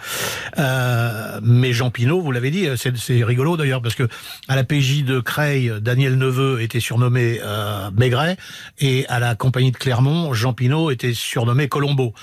[0.58, 4.08] Euh, mais Jean Pinot, vous l'avez dit, c'est rigolo d'ailleurs, parce que
[4.48, 8.38] à la PJ de Creil, Daniel Neveu était surnommé euh, Maigret,
[8.80, 12.14] et à la compagnie de Clermont, Jean Pinot était surnommé Colombo.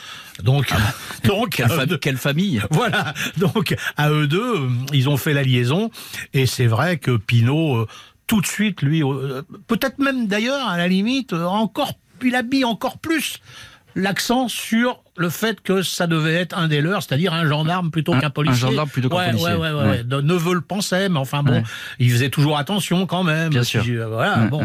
[0.42, 0.94] Donc, ah bah,
[1.28, 3.14] donc quelle, euh, quelle, famille Voilà.
[3.36, 5.90] Donc, à eux deux, ils ont fait la liaison,
[6.32, 7.86] et c'est vrai que Pinot, euh,
[8.26, 11.92] tout de suite, lui, euh, peut-être même d'ailleurs, à la limite, encore,
[12.24, 13.40] il habille encore plus
[13.94, 18.12] l'accent sur le fait que ça devait être un des leurs, c'est-à-dire un gendarme plutôt
[18.12, 18.66] qu'un policier.
[18.66, 19.54] Un gendarme plutôt qu'un policier.
[19.54, 21.62] Ouais, ouais, ouais, Neveu le pensait, mais enfin bon,
[21.98, 23.50] il faisait toujours attention quand même.
[23.50, 23.84] Bien sûr.
[24.08, 24.64] Voilà, bon.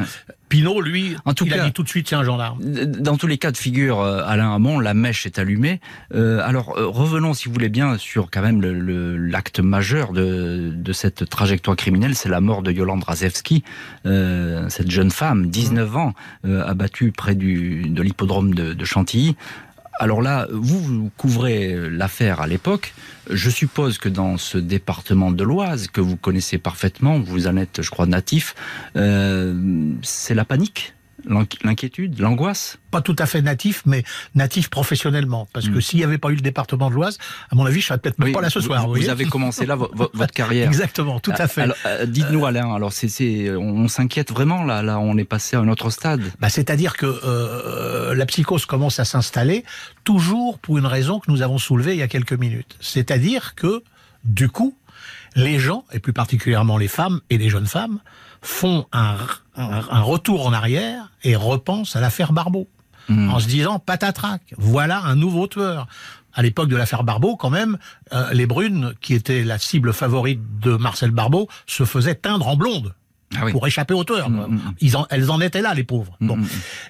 [0.54, 2.60] Pinot, lui, en tout il a dit tout de suite c'est un gendarme.
[2.62, 5.82] Dans tous les cas de figure, euh, Alain Hamon, la mèche est allumée.
[6.14, 10.72] Euh, alors euh, revenons, si vous voulez bien, sur quand même l'acte le, majeur de,
[10.72, 13.64] de, cette trajectoire criminelle, c'est la mort de Yolande Razewski,
[14.06, 16.14] euh, cette jeune femme, 19 ans,
[16.44, 19.36] abattue près du, de l'hippodrome de, de Chantilly.
[20.04, 22.94] Alors là, vous, vous couvrez l'affaire à l'époque.
[23.30, 27.82] Je suppose que dans ce département de l'Oise, que vous connaissez parfaitement, vous en êtes,
[27.82, 28.54] je crois, natif,
[28.98, 29.56] euh,
[30.02, 30.94] c'est la panique?
[31.26, 32.78] L'inquiétude, l'angoisse?
[32.92, 34.04] Pas tout à fait natif, mais
[34.36, 35.48] natif professionnellement.
[35.54, 35.82] Parce que hmm.
[35.82, 37.18] s'il n'y avait pas eu le département de l'Oise,
[37.50, 38.88] à mon avis, je serais peut-être même pas là ce soir.
[38.88, 40.68] Vous, avez commencé là votre carrière.
[40.68, 41.68] Exactement, tout à fait.
[41.86, 45.68] Euh, dites-nous, Alain, alors c'est, on, s'inquiète vraiment là, là, on est passé à un
[45.68, 46.22] autre stade.
[46.40, 49.64] Bah, c'est-à-dire que euh, la psychose commence à s'installer,
[50.04, 52.76] toujours pour une raison que nous avons soulevée il y a quelques minutes.
[52.80, 53.84] C'est-à-dire que,
[54.24, 54.76] du coup,
[55.36, 58.00] les gens, et plus particulièrement les femmes et les jeunes femmes,
[58.44, 59.16] font un,
[59.56, 62.68] un, retour en arrière et repensent à l'affaire Barbeau.
[63.10, 63.30] Hmm.
[63.30, 65.88] En se disant, patatrac, voilà un nouveau tueur.
[66.34, 67.78] À l'époque de l'affaire Barbeau, quand même,
[68.12, 72.56] euh, les brunes, qui étaient la cible favorite de Marcel Barbeau, se faisaient teindre en
[72.56, 72.94] blonde.
[73.40, 74.30] Ah pour échapper au tueur.
[74.30, 74.74] Mm, mm, mm.
[74.82, 76.16] Ils en, elles en étaient là, les pauvres.
[76.22, 76.38] Bon.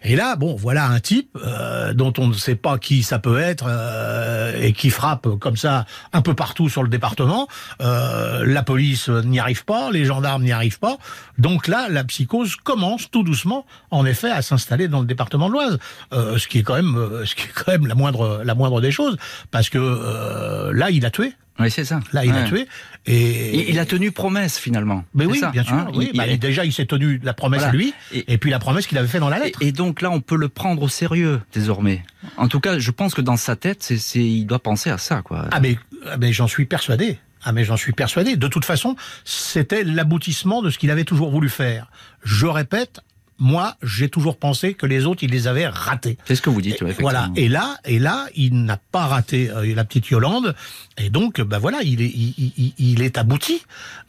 [0.04, 3.40] Et là, bon, voilà un type euh, dont on ne sait pas qui ça peut
[3.40, 7.48] être euh, et qui frappe comme ça un peu partout sur le département.
[7.82, 10.98] Euh, la police n'y arrive pas, les gendarmes n'y arrivent pas.
[11.38, 15.54] Donc là, la psychose commence tout doucement, en effet, à s'installer dans le département de
[15.54, 15.80] l'Oise,
[16.12, 18.92] ce qui est quand même, ce qui est quand même la moindre, la moindre des
[18.92, 19.18] choses,
[19.52, 21.34] parce que là, il a tué.
[21.60, 22.00] Oui, c'est ça.
[22.14, 22.68] Là, il a tué.
[23.06, 23.70] Et...
[23.70, 25.06] il a tenu promesse finalement.
[25.14, 25.74] Mais oui, bien sûr.
[25.74, 26.12] Hein oui.
[26.16, 29.08] Bah, déjà, il s'est tenu la promesse à lui, et, puis la promesse qu'il avait
[29.08, 29.60] fait dans la lettre.
[29.62, 32.04] Et, donc là, on peut le prendre au sérieux désormais.
[32.38, 35.22] En tout cas, je pense que dans sa tête, c'est, il doit penser à ça,
[35.22, 35.48] quoi.
[35.52, 37.20] Ah mais, ah, mais j'en suis persuadé.
[37.44, 38.38] Ah mais j'en suis persuadé.
[38.38, 41.92] De toute façon, c'était l'aboutissement de ce qu'il avait toujours voulu faire.
[42.24, 43.02] Je répète,
[43.40, 46.18] moi, j'ai toujours pensé que les autres, ils les avaient ratés.
[46.26, 47.30] C'est ce que vous dites, et, Voilà.
[47.36, 50.56] Et là, et là, il n'a pas raté euh, la petite Yolande.
[50.98, 53.64] Et donc, ben voilà, il est, il, il, est abouti.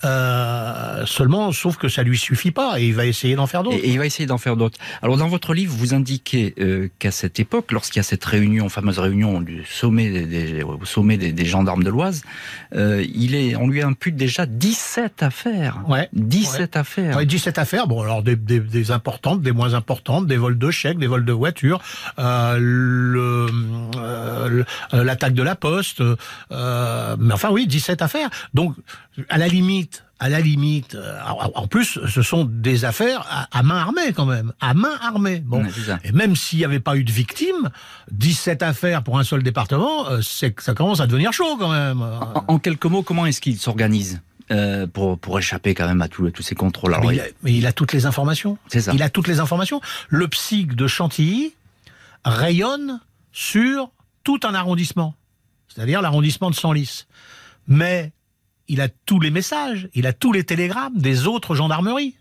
[0.04, 3.78] Euh, seulement, sauf que ça lui suffit pas, et il va essayer d'en faire d'autres.
[3.82, 4.78] Et, il va essayer d'en faire d'autres.
[5.00, 8.68] Alors, dans votre livre, vous indiquez euh, qu'à cette époque, lorsqu'il y a cette réunion,
[8.68, 12.22] fameuse réunion du sommet des, au sommet des, gendarmes de l'Oise,
[12.74, 15.80] il est, on lui impute déjà 17 affaires.
[15.88, 16.08] Ouais.
[16.12, 17.16] 17 affaires.
[17.16, 17.86] Ouais, 17 affaires.
[17.86, 21.24] Bon, alors des, des, des importantes des moins importantes, des vols de chèques, des vols
[21.24, 21.80] de voitures,
[22.18, 22.58] euh,
[23.16, 26.02] euh, euh, l'attaque de la poste.
[26.50, 28.28] mais enfin oui, 17 affaires.
[28.54, 28.74] Donc
[29.28, 30.96] à la limite, à la limite,
[31.54, 35.40] en plus, ce sont des affaires à, main armée quand même, à main armée.
[35.40, 35.62] Bon,
[36.02, 37.70] et même s'il n'y avait pas eu de victimes,
[38.10, 42.02] 17 affaires pour un seul département, c'est ça commence à devenir chaud quand même.
[42.48, 46.30] en quelques mots, comment est-ce qu'il s'organise euh, pour, pour échapper quand même à tous
[46.42, 46.94] ces contrôles.
[46.94, 47.00] Ah,
[47.42, 48.58] mais, il a, toutes les informations.
[48.68, 48.92] C'est ça.
[48.94, 49.80] Il a toutes les informations.
[50.08, 51.54] Le psych de Chantilly
[52.24, 53.00] rayonne
[53.32, 53.90] sur
[54.22, 55.14] tout un arrondissement,
[55.68, 57.06] c'est-à-dire l'arrondissement de Senlis.
[57.68, 58.12] Mais
[58.68, 62.14] il a tous les messages, il a tous les télégrammes des autres gendarmeries.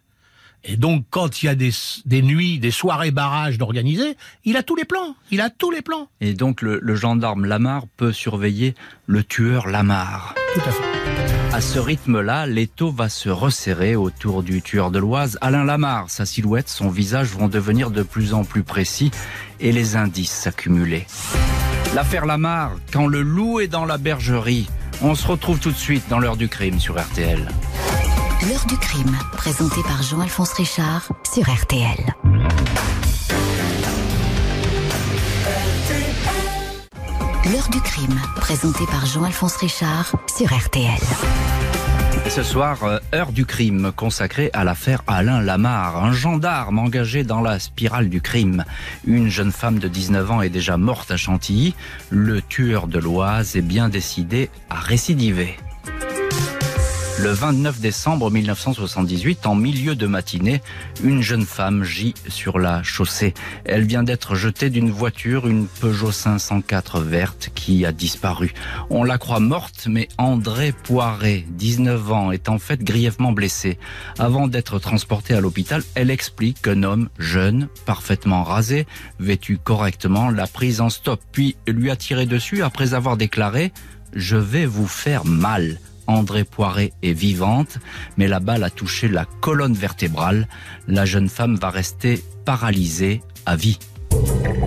[0.66, 1.72] Et donc, quand il y a des,
[2.06, 5.16] des nuits, des soirées barrages d'organiser, il a tous les plans.
[5.30, 6.08] Il a tous les plans.
[6.22, 10.36] Et donc, le, le gendarme Lamar peut surveiller le tueur Lamar.
[10.54, 11.33] Tout à fait.
[11.54, 15.38] À ce rythme-là, l'étau va se resserrer autour du tueur de l'Oise.
[15.40, 19.12] Alain Lamar, sa silhouette, son visage vont devenir de plus en plus précis
[19.60, 21.06] et les indices s'accumuler.
[21.94, 24.68] L'affaire Lamar, quand le loup est dans la bergerie,
[25.04, 27.48] on se retrouve tout de suite dans l'heure du crime sur RTL.
[28.50, 32.16] L'heure du crime, présentée par Jean-Alphonse Richard sur RTL.
[37.52, 40.98] L'heure du crime, présentée par Jean-Alphonse Richard sur RTL.
[42.30, 47.42] ce soir, euh, heure du crime consacrée à l'affaire Alain Lamar, un gendarme engagé dans
[47.42, 48.64] la spirale du crime.
[49.06, 51.76] Une jeune femme de 19 ans est déjà morte à Chantilly.
[52.10, 55.58] Le tueur de l'Oise est bien décidé à récidiver.
[57.24, 60.62] Le 29 décembre 1978, en milieu de matinée,
[61.06, 63.34] une jeune femme gît sur la chaussée.
[63.64, 68.54] Elle vient d'être jetée d'une voiture, une Peugeot 504 verte, qui a disparu.
[68.90, 73.80] On la croit morte, mais André Poiré, 19 ans, est en fait grièvement blessé.
[74.20, 78.86] Avant d'être transportée à l'hôpital, elle explique qu'un homme jeune, parfaitement rasé,
[79.22, 83.72] vêtu correctement, l'a prise en stop, puis lui a tiré dessus après avoir déclaré
[84.14, 85.80] «Je vais vous faire mal».
[86.08, 87.78] André Poiré est vivante,
[88.18, 90.48] mais la balle a touché la colonne vertébrale.
[90.88, 93.80] La jeune femme va rester paralysée à vie.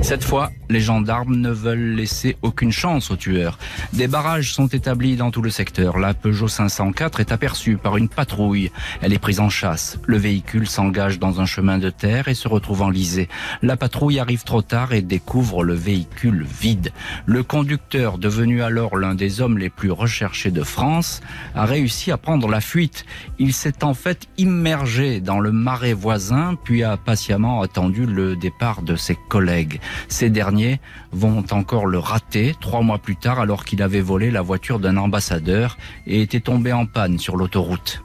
[0.02, 3.58] Cette fois, les gendarmes ne veulent laisser aucune chance aux tueurs.
[3.92, 5.98] Des barrages sont établis dans tout le secteur.
[5.98, 8.70] La Peugeot 504 est aperçue par une patrouille.
[9.00, 9.98] Elle est prise en chasse.
[10.06, 13.28] Le véhicule s'engage dans un chemin de terre et se retrouve enlisé.
[13.62, 16.92] La patrouille arrive trop tard et découvre le véhicule vide.
[17.24, 21.20] Le conducteur, devenu alors l'un des hommes les plus recherchés de France,
[21.54, 23.06] a réussi à prendre la fuite.
[23.38, 28.82] Il s'est en fait immergé dans le marais voisin, puis a patiemment attendu le départ
[28.82, 29.35] de ses collègues.
[30.08, 30.80] Ces derniers
[31.12, 34.96] vont encore le rater trois mois plus tard alors qu'il avait volé la voiture d'un
[34.96, 38.02] ambassadeur et était tombé en panne sur l'autoroute.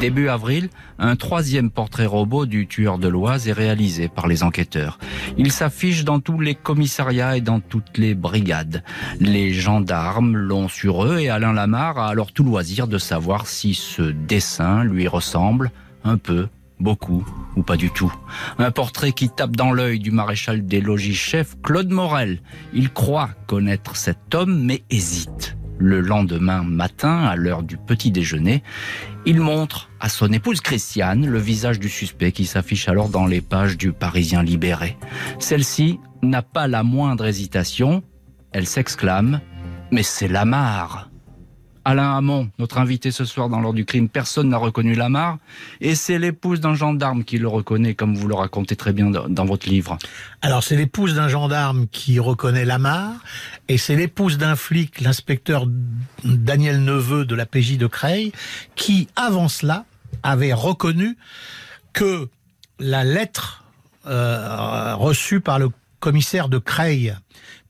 [0.00, 0.68] Début avril,
[1.00, 4.98] un troisième portrait robot du tueur de l'Oise est réalisé par les enquêteurs.
[5.36, 8.84] Il s'affiche dans tous les commissariats et dans toutes les brigades.
[9.18, 13.74] Les gendarmes l'ont sur eux et Alain Lamarre a alors tout loisir de savoir si
[13.74, 15.72] ce dessin lui ressemble
[16.04, 16.46] un peu
[16.80, 18.12] Beaucoup ou pas du tout.
[18.58, 22.40] Un portrait qui tape dans l'œil du maréchal des logis-chefs, Claude Morel.
[22.72, 25.56] Il croit connaître cet homme, mais hésite.
[25.80, 28.62] Le lendemain matin, à l'heure du petit déjeuner,
[29.26, 33.40] il montre à son épouse Christiane le visage du suspect qui s'affiche alors dans les
[33.40, 34.96] pages du Parisien libéré.
[35.38, 38.02] Celle-ci n'a pas la moindre hésitation.
[38.52, 39.40] Elle s'exclame
[39.92, 41.07] «Mais c'est Lamar!»
[41.88, 45.38] Alain Hamon, notre invité ce soir dans l'ordre du crime, personne n'a reconnu Lamar,
[45.80, 49.44] et c'est l'épouse d'un gendarme qui le reconnaît, comme vous le racontez très bien dans
[49.46, 49.96] votre livre.
[50.42, 53.14] Alors c'est l'épouse d'un gendarme qui reconnaît Lamar,
[53.68, 55.66] et c'est l'épouse d'un flic, l'inspecteur
[56.24, 58.32] Daniel Neveu de la PJ de Creil,
[58.74, 59.86] qui, avant cela,
[60.22, 61.16] avait reconnu
[61.94, 62.28] que
[62.78, 63.64] la lettre
[64.06, 65.70] euh, reçue par le
[66.00, 67.16] commissaire de Creil,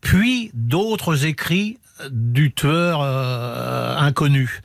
[0.00, 1.78] puis d'autres écrits
[2.10, 4.60] du tueur euh, inconnu.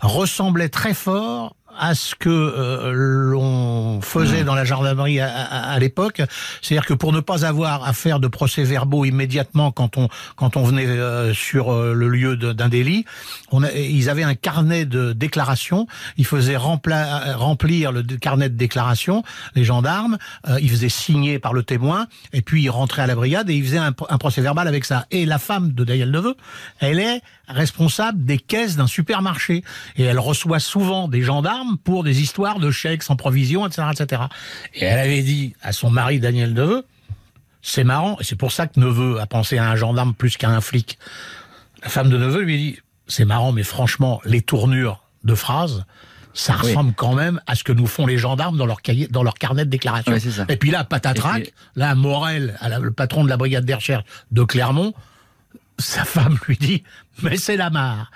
[0.00, 6.22] Ressemblait très fort à ce que euh, l'on faisait dans la gendarmerie à, l'époque,
[6.62, 10.64] c'est-à-dire que pour ne pas avoir à faire de procès-verbaux immédiatement quand on quand on
[10.64, 13.04] venait euh, sur euh, le lieu d'un délit,
[13.52, 15.86] on ils avaient un carnet de déclaration,
[16.16, 19.22] ils faisaient remplir le carnet de déclaration,
[19.54, 20.18] les gendarmes,
[20.60, 23.64] ils faisaient signer par le témoin, et puis ils rentraient à la brigade et ils
[23.64, 25.06] faisaient un, un procès-verbal avec ça.
[25.10, 26.36] Et la femme de Daniel Neveu,
[26.80, 29.62] elle est responsable des caisses d'un supermarché
[29.96, 34.22] et elle reçoit souvent des gendarmes pour des histoires de chèques sans provision, etc., etc.
[34.74, 36.84] Et elle avait dit à son mari Daniel Neveu,
[37.62, 40.50] c'est marrant, et c'est pour ça que Neveu a pensé à un gendarme plus qu'à
[40.50, 40.98] un flic.
[41.82, 42.78] La femme de Neveu lui dit,
[43.08, 45.84] c'est marrant, mais franchement, les tournures de phrases,
[46.36, 49.22] ça ressemble quand même à ce que nous font les gendarmes dans leur cahier, dans
[49.22, 50.12] leur carnet de déclaration.
[50.48, 54.92] et puis là, patatrac, là, Morel, le patron de la brigade des recherches de Clermont,
[55.78, 56.82] sa femme lui dit,
[57.22, 58.10] mais c'est la mare.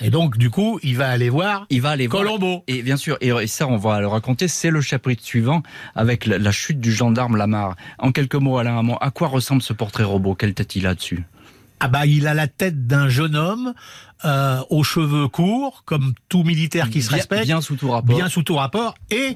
[0.00, 2.62] Et donc, du coup, il va aller voir il va aller Colombo.
[2.66, 5.62] et bien sûr, et ça, on va le raconter, c'est le chapitre suivant,
[5.94, 7.76] avec la, chute du gendarme Lamar.
[7.98, 10.34] En quelques mots, Alain à quoi ressemble ce portrait robot?
[10.34, 11.24] Quelle tête il a dessus?
[11.78, 13.74] Ah bah il a la tête d'un jeune homme
[14.24, 18.30] euh, aux cheveux courts, comme tout militaire qui se respecte, bien sous tout rapport, bien
[18.30, 19.34] sous tout rapport, et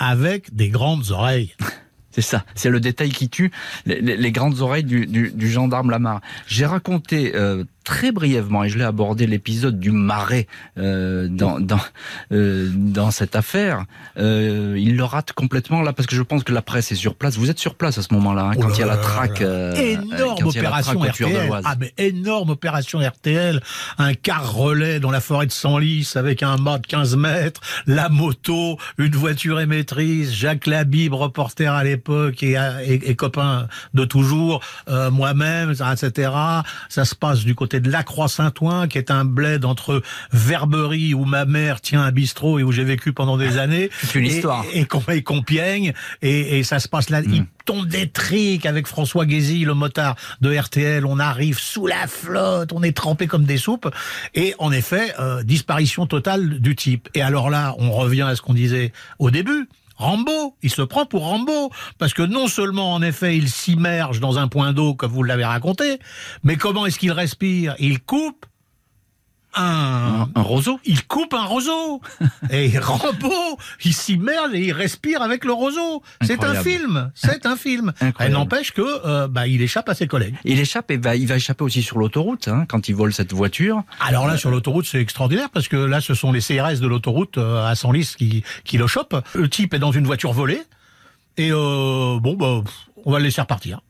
[0.00, 1.54] avec des grandes oreilles.
[2.16, 3.50] C'est ça, c'est le détail qui tue
[3.84, 6.22] les, grandes oreilles du, du, gendarme Lamar.
[6.46, 11.80] J'ai raconté euh, très brièvement, et je l'ai abordé l'épisode du marais euh, dans dans,
[12.32, 13.84] euh, dans cette affaire.
[14.18, 17.14] Euh, il le rate complètement là parce que je pense que la presse est sur
[17.14, 17.38] place.
[17.38, 19.40] Vous êtes sur place à ce moment-là hein, quand, il y a la traque.
[19.40, 21.60] Euh, énorme opération RTL.
[21.64, 23.62] Ah mais énorme opération RTL.
[23.98, 28.08] Un car relais dans la forêt de Senlis avec un mât de 15 mètres, la
[28.08, 34.60] moto, une voiture émettrice, Jacques Labib, reporter à l'époque et, et, et, copain de toujours,
[34.88, 36.32] euh, moi-même, etc.
[36.88, 41.24] Ça se passe du côté de La Croix-Saint-Ouen, qui est un bled entre Verberie, où
[41.24, 43.90] ma mère tient un bistrot et où j'ai vécu pendant des années.
[44.02, 44.64] C'est une histoire.
[44.72, 47.20] Et, et, Compiègne, et, et, ça se passe là.
[47.22, 47.46] Il hmm.
[47.64, 51.04] tombe des triques avec François Guézy, le motard de RTL.
[51.06, 53.88] On arrive sous la flotte, on est trempé comme des soupes.
[54.34, 57.08] Et en effet, euh, disparition totale du type.
[57.14, 59.68] Et alors là, on revient à ce qu'on disait au début.
[59.96, 64.38] Rambo, il se prend pour Rambo, parce que non seulement en effet il s'immerge dans
[64.38, 65.98] un point d'eau comme vous l'avez raconté,
[66.42, 67.74] mais comment est-ce qu'il respire?
[67.78, 68.46] Il coupe
[69.56, 72.00] un, roseau il coupe un roseau.
[72.50, 73.32] et Rambo,
[73.84, 76.02] il s'immerge et il respire avec le roseau.
[76.22, 77.10] C'est un film.
[77.14, 77.92] C'est un film.
[78.18, 80.34] Elle n'empêche que euh, bah, il échappe à ses collègues.
[80.44, 83.32] Il échappe et va, il va échapper aussi sur l'autoroute hein, quand il vole cette
[83.32, 83.82] voiture.
[84.00, 87.38] Alors là, sur l'autoroute, c'est extraordinaire parce que là, ce sont les CRS de l'autoroute
[87.38, 89.16] euh, à Senlis qui, qui le chopent.
[89.34, 90.62] Le type est dans une voiture volée.
[91.38, 92.62] Et euh, bon, bah,
[93.04, 93.80] on va le laisser repartir.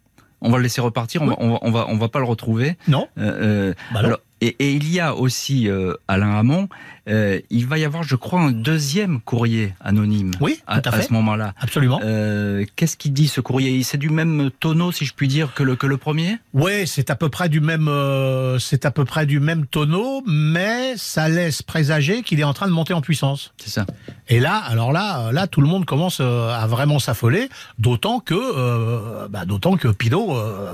[0.41, 2.27] On va le laisser repartir, on, va, on, va, on, va, on va pas le
[2.27, 2.77] retrouver.
[2.89, 4.09] Non Euh, euh, Bah non.
[4.09, 6.69] alors, et, et il y a aussi, euh, Alain Hamon,
[7.09, 11.03] euh, il va y avoir, je crois, un deuxième courrier anonyme Oui, à, à fait.
[11.03, 11.55] ce moment-là.
[11.61, 12.01] Absolument.
[12.03, 13.83] Euh, Qu'est-ce qu'il dit ce courrier?
[13.83, 16.39] C'est du même tonneau, si je puis dire, que le, que le premier?
[16.55, 17.91] Ouais, c'est à peu près du même,
[18.59, 22.67] c'est à peu près du même tonneau, mais ça laisse présager qu'il est en train
[22.67, 23.53] de monter en puissance.
[23.59, 23.87] C'est ça.
[24.29, 29.45] Et là, alors là, là, tout le monde commence à vraiment s'affoler, d'autant que, bah,
[29.45, 29.89] d'autant que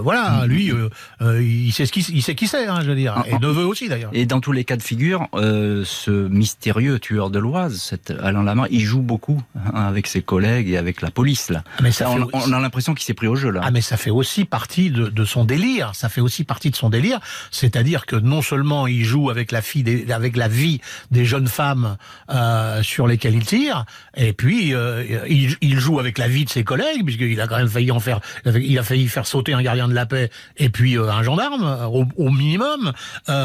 [0.00, 0.88] voilà, lui, euh,
[1.20, 3.64] euh, il sait ce qui, il sait qui c'est, hein, je veux dire, et neveu
[3.66, 4.10] aussi d'ailleurs.
[4.12, 8.42] Et dans tous les cas de figure, euh, ce mystérieux tueur de l'Oise, cet Alain
[8.42, 11.50] Lamar, il joue beaucoup hein, avec ses collègues et avec la police.
[11.50, 11.62] Là.
[11.82, 13.60] Mais ça on, a l'impression qu'il s'est pris au jeu là.
[13.64, 15.94] Ah mais ça fait aussi partie de, de son délire.
[15.94, 17.20] Ça fait aussi partie de son délire.
[17.50, 20.80] C'est-à-dire que non seulement il joue avec la fille, des- avec la vie
[21.10, 21.96] des jeunes femmes
[22.30, 23.84] euh, sur lesquelles il tire,
[24.16, 27.58] et puis euh, il, il joue avec la vie de ses collègues, puisqu'il a quand
[27.58, 30.68] même failli en faire, il a failli faire sauter un gardien de la paix et
[30.68, 32.92] puis un gendarme au, au minimum.
[33.28, 33.41] Euh,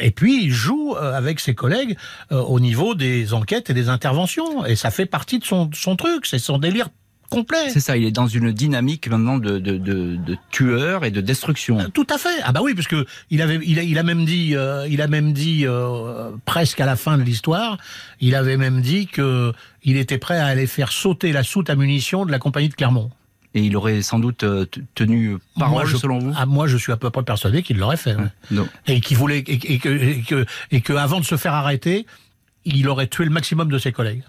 [0.00, 1.96] et puis il joue euh, avec ses collègues
[2.32, 4.64] euh, au niveau des enquêtes et des interventions.
[4.64, 6.26] Et ça fait partie de son, truc.
[6.26, 6.88] C'est son délire
[7.30, 7.70] complet.
[7.70, 11.20] C'est ça, il est dans une dynamique maintenant de, de, de, de tueur et de
[11.20, 11.78] destruction.
[11.94, 12.40] Tout à fait.
[12.42, 15.00] Ah bah oui, parce que il avait, il a, il a même dit, euh, il
[15.00, 17.78] a même dit euh, presque à la fin de l'histoire,
[18.20, 19.52] il avait même dit que
[19.84, 22.74] il était prêt à aller faire sauter la soute à munitions de la compagnie de
[22.74, 23.10] Clermont.
[23.54, 26.76] Et il aurait sans doute euh, tenu parole Moi, je, selon vous ah, moi, je
[26.76, 28.16] suis à peu près persuadé qu'il l'aurait fait.
[28.50, 28.68] Non.
[28.86, 32.06] Et qu'il voulait, et, et que, et que, et que avant de se faire arrêter,
[32.64, 34.22] il aurait tué le maximum de ses collègues.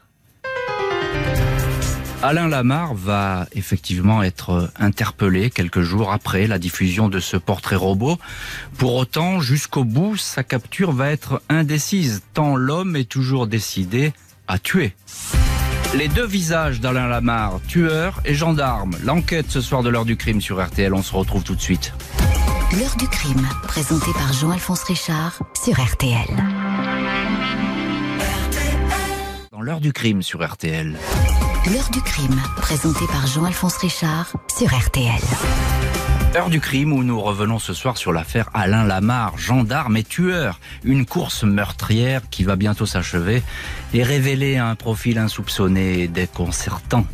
[2.24, 8.20] Alain Lamar va effectivement être interpellé quelques jours après la diffusion de ce portrait robot.
[8.78, 14.14] Pour autant, jusqu'au bout, sa capture va être indécise, tant l'homme est toujours décidé
[14.48, 14.94] à tuer.
[15.94, 18.96] Les deux visages d'Alain Lamar, tueur et gendarme.
[19.04, 21.94] L'enquête ce soir de l'heure du crime sur RTL, on se retrouve tout de suite.
[22.80, 26.28] L'heure du crime, présenté par Jean-Alphonse Richard sur RTL.
[29.52, 30.96] Dans l'heure du crime sur RTL.
[31.74, 35.20] L'heure du crime, présenté par Jean-Alphonse Richard sur RTL.
[36.34, 40.62] Heure du crime où nous revenons ce soir sur l'affaire Alain Lamar, gendarme et tueur.
[40.86, 43.44] Une course meurtrière qui va bientôt s'achever
[43.94, 47.06] et révéler un profil insoupçonné et déconcertant.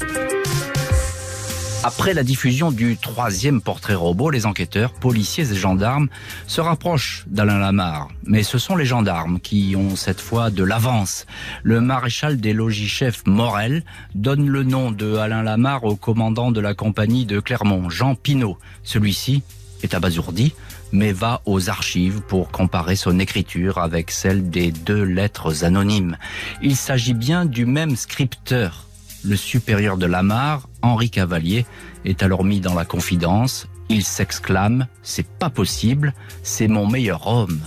[1.87, 6.09] Après la diffusion du troisième portrait robot, les enquêteurs, policiers et gendarmes
[6.45, 8.09] se rapprochent d'Alain Lamar.
[8.25, 11.25] Mais ce sont les gendarmes qui ont cette fois de l'avance.
[11.63, 13.85] Le maréchal des logis-chefs Morel
[14.15, 18.57] donne le nom de Alain Lamar au commandant de la compagnie de Clermont, Jean Pinault.
[18.83, 19.41] Celui-ci
[19.81, 20.53] est abasourdi,
[20.91, 26.17] mais va aux archives pour comparer son écriture avec celle des deux lettres anonymes.
[26.61, 28.86] Il s'agit bien du même scripteur.
[29.27, 31.65] Le supérieur de Lamar, Henri Cavalier,
[32.05, 33.67] est alors mis dans la confidence.
[33.89, 36.13] Il s'exclame C'est pas possible,
[36.43, 37.59] c'est mon meilleur homme.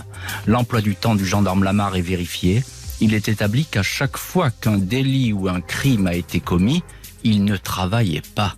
[0.47, 2.63] L'emploi du temps du gendarme Lamar est vérifié.
[2.99, 6.83] Il est établi qu'à chaque fois qu'un délit ou un crime a été commis,
[7.23, 8.55] il ne travaillait pas.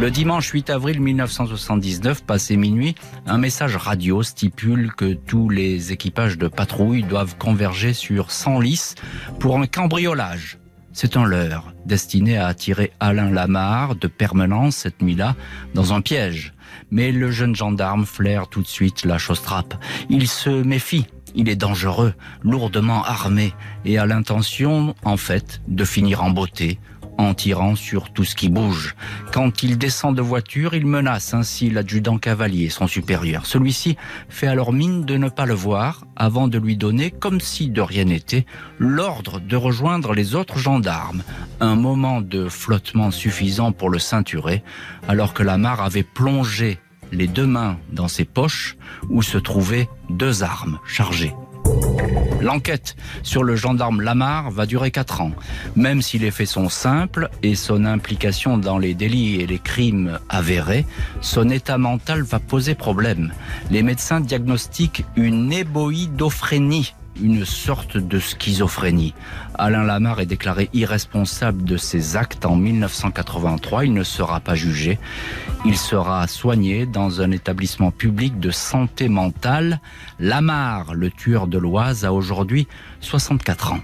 [0.00, 2.94] Le dimanche 8 avril 1979, passé minuit,
[3.26, 8.94] un message radio stipule que tous les équipages de patrouille doivent converger sur Senlis
[9.40, 10.60] pour un cambriolage.
[11.00, 15.36] C'est un leurre destiné à attirer Alain Lamar de permanence cette nuit-là
[15.72, 16.54] dans un piège.
[16.90, 19.76] Mais le jeune gendarme flaire tout de suite la chausse-trappe.
[20.10, 21.06] Il se méfie.
[21.36, 26.80] Il est dangereux, lourdement armé et a l'intention, en fait, de finir en beauté
[27.18, 28.94] en tirant sur tout ce qui bouge.
[29.32, 33.44] Quand il descend de voiture, il menace ainsi l'adjudant cavalier, son supérieur.
[33.44, 33.96] Celui-ci
[34.28, 37.80] fait alors mine de ne pas le voir avant de lui donner, comme si de
[37.80, 38.46] rien n'était,
[38.78, 41.22] l'ordre de rejoindre les autres gendarmes.
[41.60, 44.62] Un moment de flottement suffisant pour le ceinturer,
[45.08, 46.78] alors que la mare avait plongé
[47.12, 48.76] les deux mains dans ses poches
[49.08, 51.34] où se trouvaient deux armes chargées.
[52.40, 55.32] L'enquête sur le gendarme Lamar va durer 4 ans.
[55.74, 60.18] Même si les faits sont simples et son implication dans les délits et les crimes
[60.28, 60.86] avérés,
[61.20, 63.32] son état mental va poser problème.
[63.70, 69.14] Les médecins diagnostiquent une éboïdophrénie, une sorte de schizophrénie.
[69.54, 73.84] Alain Lamar est déclaré irresponsable de ses actes en 1983.
[73.84, 74.98] Il ne sera pas jugé.
[75.64, 79.80] Il sera soigné dans un établissement public de santé mentale.
[80.20, 82.68] Lamar, le tueur de l'Oise, a aujourd'hui
[83.00, 83.80] 64 ans.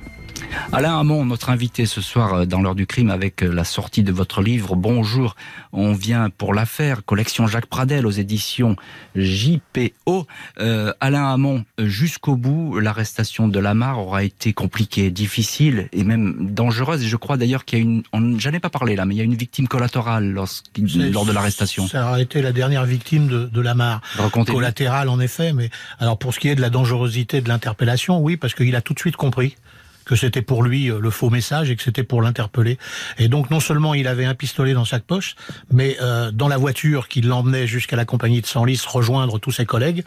[0.72, 4.02] Alain Hamon, notre invité ce soir euh, dans l'heure du crime avec euh, la sortie
[4.02, 5.36] de votre livre Bonjour,
[5.72, 8.76] on vient pour l'affaire, collection Jacques Pradel aux éditions
[9.14, 10.26] JPO.
[10.58, 17.04] Euh, Alain Hamon, jusqu'au bout, l'arrestation de Lamar aura été compliquée, difficile et même dangereuse.
[17.04, 19.18] Et je crois d'ailleurs qu'il y a une, j'en ai pas parlé là, mais il
[19.18, 21.86] y a une victime collatérale lors de l'arrestation.
[21.86, 24.00] Ça a été la dernière victime de, de Lamar.
[24.46, 28.36] Collatérale en effet, mais alors pour ce qui est de la dangerosité de l'interpellation, oui,
[28.36, 29.56] parce qu'il a tout de suite compris
[30.04, 32.78] que c'était pour lui euh, le faux message et que c'était pour l'interpeller.
[33.18, 35.36] Et donc non seulement il avait un pistolet dans chaque poche,
[35.72, 39.66] mais euh, dans la voiture qui l'emmenait jusqu'à la compagnie de Senlis rejoindre tous ses
[39.66, 40.04] collègues,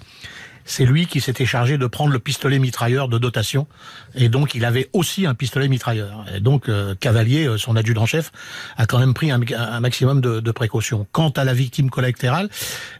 [0.67, 3.67] c'est lui qui s'était chargé de prendre le pistolet mitrailleur de dotation.
[4.13, 6.25] Et donc, il avait aussi un pistolet mitrailleur.
[6.35, 8.31] Et donc, euh, Cavalier, euh, son adjudant-chef,
[8.75, 9.39] a quand même pris un,
[9.79, 11.07] maximum de, précautions.
[11.11, 12.49] Quant à la victime collatérale,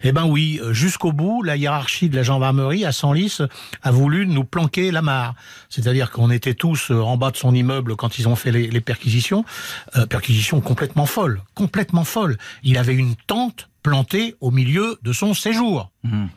[0.03, 3.39] eh ben oui, euh, jusqu'au bout, la hiérarchie de la gendarmerie à Senlis
[3.84, 5.36] a voulu nous planquer la mare.
[5.70, 9.43] C'est-à-dire qu'on était tous en bas de son immeuble quand ils ont fait les, perquisitions.
[10.09, 11.41] Perquisitions complètement folles.
[11.55, 12.38] Complètement folles.
[12.63, 15.91] Il avait une tente plantée au milieu de son séjour.
[16.03, 16.28] Mmh.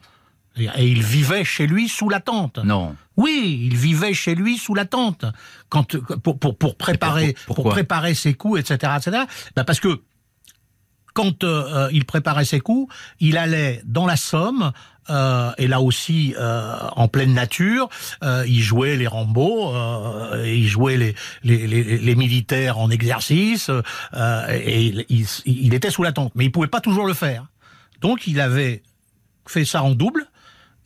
[0.57, 2.59] Et il vivait chez lui sous la tente.
[2.59, 2.97] Non.
[3.17, 5.25] Oui, il vivait chez lui sous la tente
[5.69, 9.25] quand pour pour, pour préparer pour, préparer ses coups, etc., etc.
[9.55, 10.01] Ben parce que
[11.13, 14.73] quand euh, il préparait ses coups, il allait dans la Somme.
[15.09, 17.89] Euh, et là aussi euh, en pleine nature,
[18.23, 23.71] euh, il jouait les Rambo, euh, il jouait les, les, les, les, militaires en exercice,
[24.13, 27.47] et il, il, il était sous la tente, mais il pouvait pas toujours le faire.
[28.01, 28.83] Donc il avait
[29.49, 30.30] fait ça en double,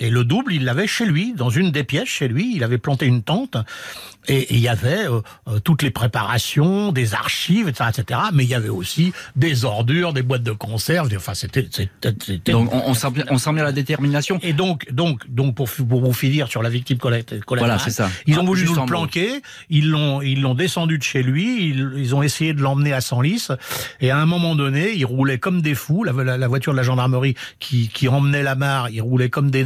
[0.00, 2.52] et le double, il l'avait chez lui, dans une des pièces chez lui.
[2.54, 3.56] Il avait planté une tente
[4.26, 8.20] et il y avait euh, euh, toutes les préparations, des archives, etc., etc.
[8.32, 11.10] Mais il y avait aussi des ordures, des boîtes de conserve.
[11.14, 11.68] Enfin, c'était.
[12.46, 14.38] Donc on, on, sent bien, on sent bien la détermination.
[14.42, 18.10] Et donc, donc, donc pour, pour vous finir sur la victime collatérale, voilà, c'est ça.
[18.26, 19.42] Ils ont ah, voulu nous le planquer.
[19.70, 21.68] Ils l'ont, ils l'ont descendu de chez lui.
[21.68, 23.48] Ils, ils ont essayé de l'emmener à Senlis.
[24.00, 26.02] Et à un moment donné, ils roulaient comme des fous.
[26.02, 29.50] La, la, la voiture de la gendarmerie qui, qui emmenait la mare, ils roulaient comme
[29.50, 29.64] des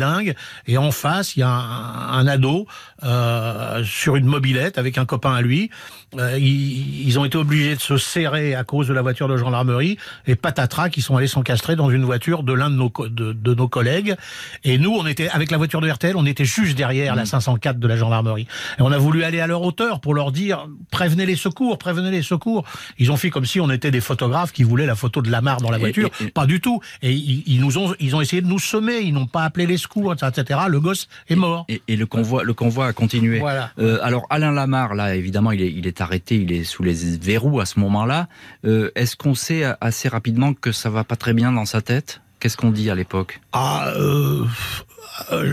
[0.66, 2.66] Et en face, il y a un, ado
[3.04, 5.70] euh, sur une mobilette avec un copain à lui.
[6.18, 9.98] Euh, ils, ont été obligés de se serrer à cause de la voiture de gendarmerie
[10.26, 13.68] et patatras qui sont allés s'encastrer dans une voiture de l'un de nos, de, nos
[13.68, 14.16] collègues.
[14.64, 17.76] Et nous, on était avec la voiture de RTL, on était juste derrière la 504
[17.76, 17.80] mmh.
[17.80, 18.46] de la gendarmerie.
[18.78, 22.10] Et on a voulu aller à leur hauteur pour leur dire prévenez les secours, prévenez
[22.10, 22.64] les secours.
[22.98, 25.42] Ils ont fait comme si on était des photographes qui voulaient la photo de la
[25.42, 26.10] mare dans la voiture.
[26.32, 26.80] Pas du tout.
[27.02, 29.00] Et ils, ils, nous ont, ils ont essayé de nous semer.
[29.00, 30.60] Ils n'ont pas appelé les secours, etc.
[30.68, 31.64] Le gosse est mort.
[31.68, 33.38] Et, et le convoi, le convoi a continué.
[33.38, 33.70] Voilà.
[33.78, 37.16] Euh, alors Alain Lamar, là, évidemment, il est, il est arrêté, il est sous les
[37.16, 38.28] verrous à ce moment-là.
[38.64, 42.20] Euh, est-ce qu'on sait assez rapidement que ça va pas très bien dans sa tête?
[42.40, 43.40] Qu'est-ce qu'on dit à l'époque?
[43.52, 44.44] Ah, euh,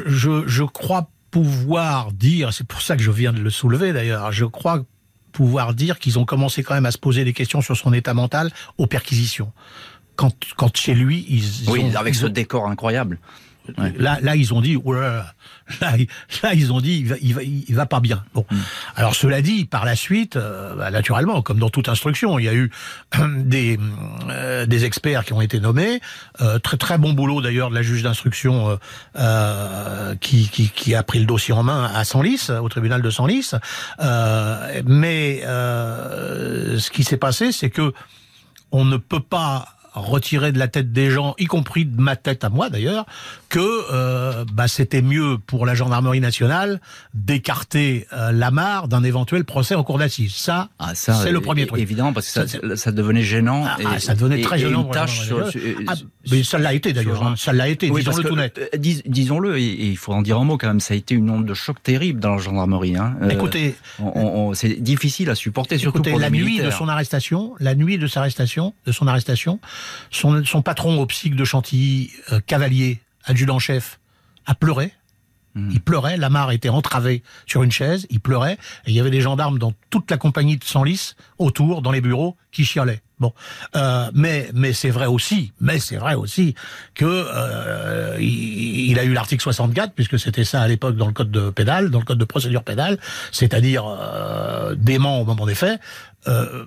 [0.06, 4.32] je, je crois pouvoir dire, c'est pour ça que je viens de le soulever d'ailleurs,
[4.32, 4.86] je crois
[5.34, 8.14] pouvoir dire qu'ils ont commencé quand même à se poser des questions sur son état
[8.14, 9.52] mental aux perquisitions.
[10.16, 13.20] Quand, quand chez lui, ils, oui, avec ce décor incroyable.
[13.98, 15.34] Là, là, ils ont dit, là,
[16.44, 18.24] là, ils ont dit, il va, il va, il va pas bien.
[18.34, 18.46] Bon.
[18.50, 18.58] Mm.
[18.96, 22.50] Alors, cela dit, par la suite, euh, bah, naturellement, comme dans toute instruction, il y
[22.50, 22.72] a eu
[23.38, 23.80] des,
[24.30, 26.00] euh, des experts qui ont été nommés.
[26.42, 28.78] Euh, très, très bon boulot d'ailleurs de la juge d'instruction
[29.18, 33.10] euh, qui, qui, qui, a pris le dossier en main à Senlis, au tribunal de
[33.10, 33.52] Senlis.
[34.86, 37.94] mais ce qui s'est passé, c'est que
[38.72, 42.44] on ne peut pas retirer de la tête des gens, y compris de ma tête
[42.44, 43.06] à moi d'ailleurs,
[43.50, 46.82] que euh, bah, c'était mieux pour la gendarmerie nationale
[47.14, 50.36] d'écarter euh, Lamar d'un éventuel procès en cour d'assises.
[50.36, 51.80] Ça, ah, c'est le premier truc.
[51.80, 53.66] Évidemment, parce que ça, ça, devenait gênant.
[53.66, 54.84] Ah, et, ça devenait très gênant.
[54.86, 55.32] tâche
[55.88, 55.94] ah,
[56.32, 57.26] mais ça l'a été d'ailleurs.
[57.26, 57.90] Hein, ça l'a été.
[57.90, 58.58] disons-le tout net.
[58.58, 60.80] Euh, disons-le, et, il faut en dire un mot quand même.
[60.80, 62.96] Ça a été une onde de choc terrible dans la gendarmerie.
[62.96, 63.16] Hein.
[63.22, 63.76] Euh, écoutez,
[64.54, 68.22] c'est difficile à supporter, surtout pour la nuit de son arrestation, la nuit de sa
[68.22, 69.60] arrestation, de son arrestation,
[70.12, 74.00] son, son patron au psych de Chantilly, euh, Cavalier, adjudant-chef,
[74.46, 74.92] a pleuré.
[75.54, 75.70] Hmm.
[75.72, 79.22] Il pleurait, Lamar était entravé sur une chaise, il pleurait, et il y avait des
[79.22, 83.02] gendarmes dans toute la compagnie de Senlis, autour, dans les bureaux, qui chialaient.
[83.18, 83.34] Bon,
[83.78, 86.54] euh, mais mais c'est vrai aussi, mais c'est vrai aussi
[86.96, 91.32] que euh, il, a eu l'article 64 puisque c'était ça à l'époque dans le code
[91.32, 93.00] de pédale, dans le code de procédure pénale,
[93.32, 95.80] c'est-à-dire euh, dément au moment des faits.
[96.28, 96.66] Euh,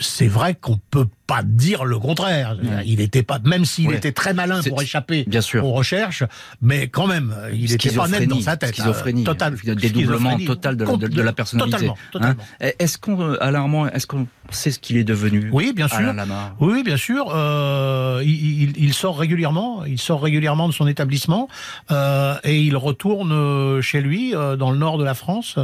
[0.00, 2.56] c'est vrai qu'on peut pas dire le contraire.
[2.86, 3.96] Il n'était pas, même s'il Ouais.
[3.96, 5.64] était très malin pour échapper Bien sûr.
[5.64, 6.22] aux recherches,
[6.62, 8.74] mais quand même, il n'était pas net dans sa tête.
[8.74, 11.72] Schizophrénie, total, dédoublement total de, la- de- de la personnalité.
[11.72, 12.42] Totalement, totalement.
[12.62, 15.88] Hein est-ce qu'on, euh, Alain Armand, est-ce qu'on sait ce qu'il est devenu Oui, bien
[15.88, 16.14] sûr.
[16.60, 17.26] Oui, bien sûr.
[17.34, 19.84] Euh, il, sort régulièrement.
[19.84, 21.48] Il sort régulièrement de son établissement
[21.90, 25.56] euh, et il retourne chez lui dans le nord de la France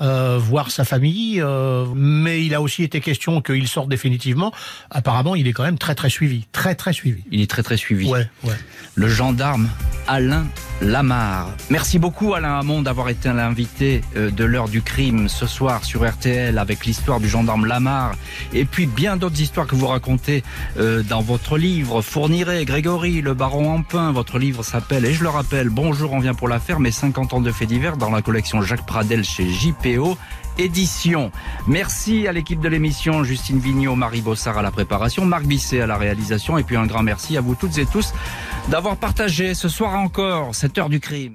[0.00, 1.42] voir sa famille.
[1.94, 4.52] mais il a aussi été question qu'il sorte définitivement.
[4.90, 7.22] Apparemment, il est quand même très très suivi, très très suivi.
[7.30, 8.08] Il est très très suivi.
[8.08, 8.54] Ouais, ouais.
[8.94, 9.68] Le gendarme
[10.08, 10.46] Alain
[10.80, 11.50] Lamar.
[11.70, 16.08] Merci beaucoup Alain Hamon d'avoir été l'invité euh, de l'heure du crime ce soir sur
[16.08, 18.14] RTL avec l'histoire du gendarme Lamar
[18.52, 20.44] et puis bien d'autres histoires que vous racontez
[20.78, 24.12] euh, dans votre livre Fourniret, Grégory, le baron Ampin.
[24.12, 27.34] Votre livre s'appelle, et je le rappelle, Bonjour, on vient pour la faire, mais 50
[27.34, 30.16] ans de faits divers dans la collection Jacques Pradel chez JPO.
[30.58, 31.30] Édition.
[31.66, 35.86] Merci à l'équipe de l'émission, Justine Vignot, Marie Bossard à la préparation, Marc Bisset à
[35.86, 38.12] la réalisation, et puis un grand merci à vous toutes et tous
[38.68, 41.34] d'avoir partagé ce soir encore cette heure du crime.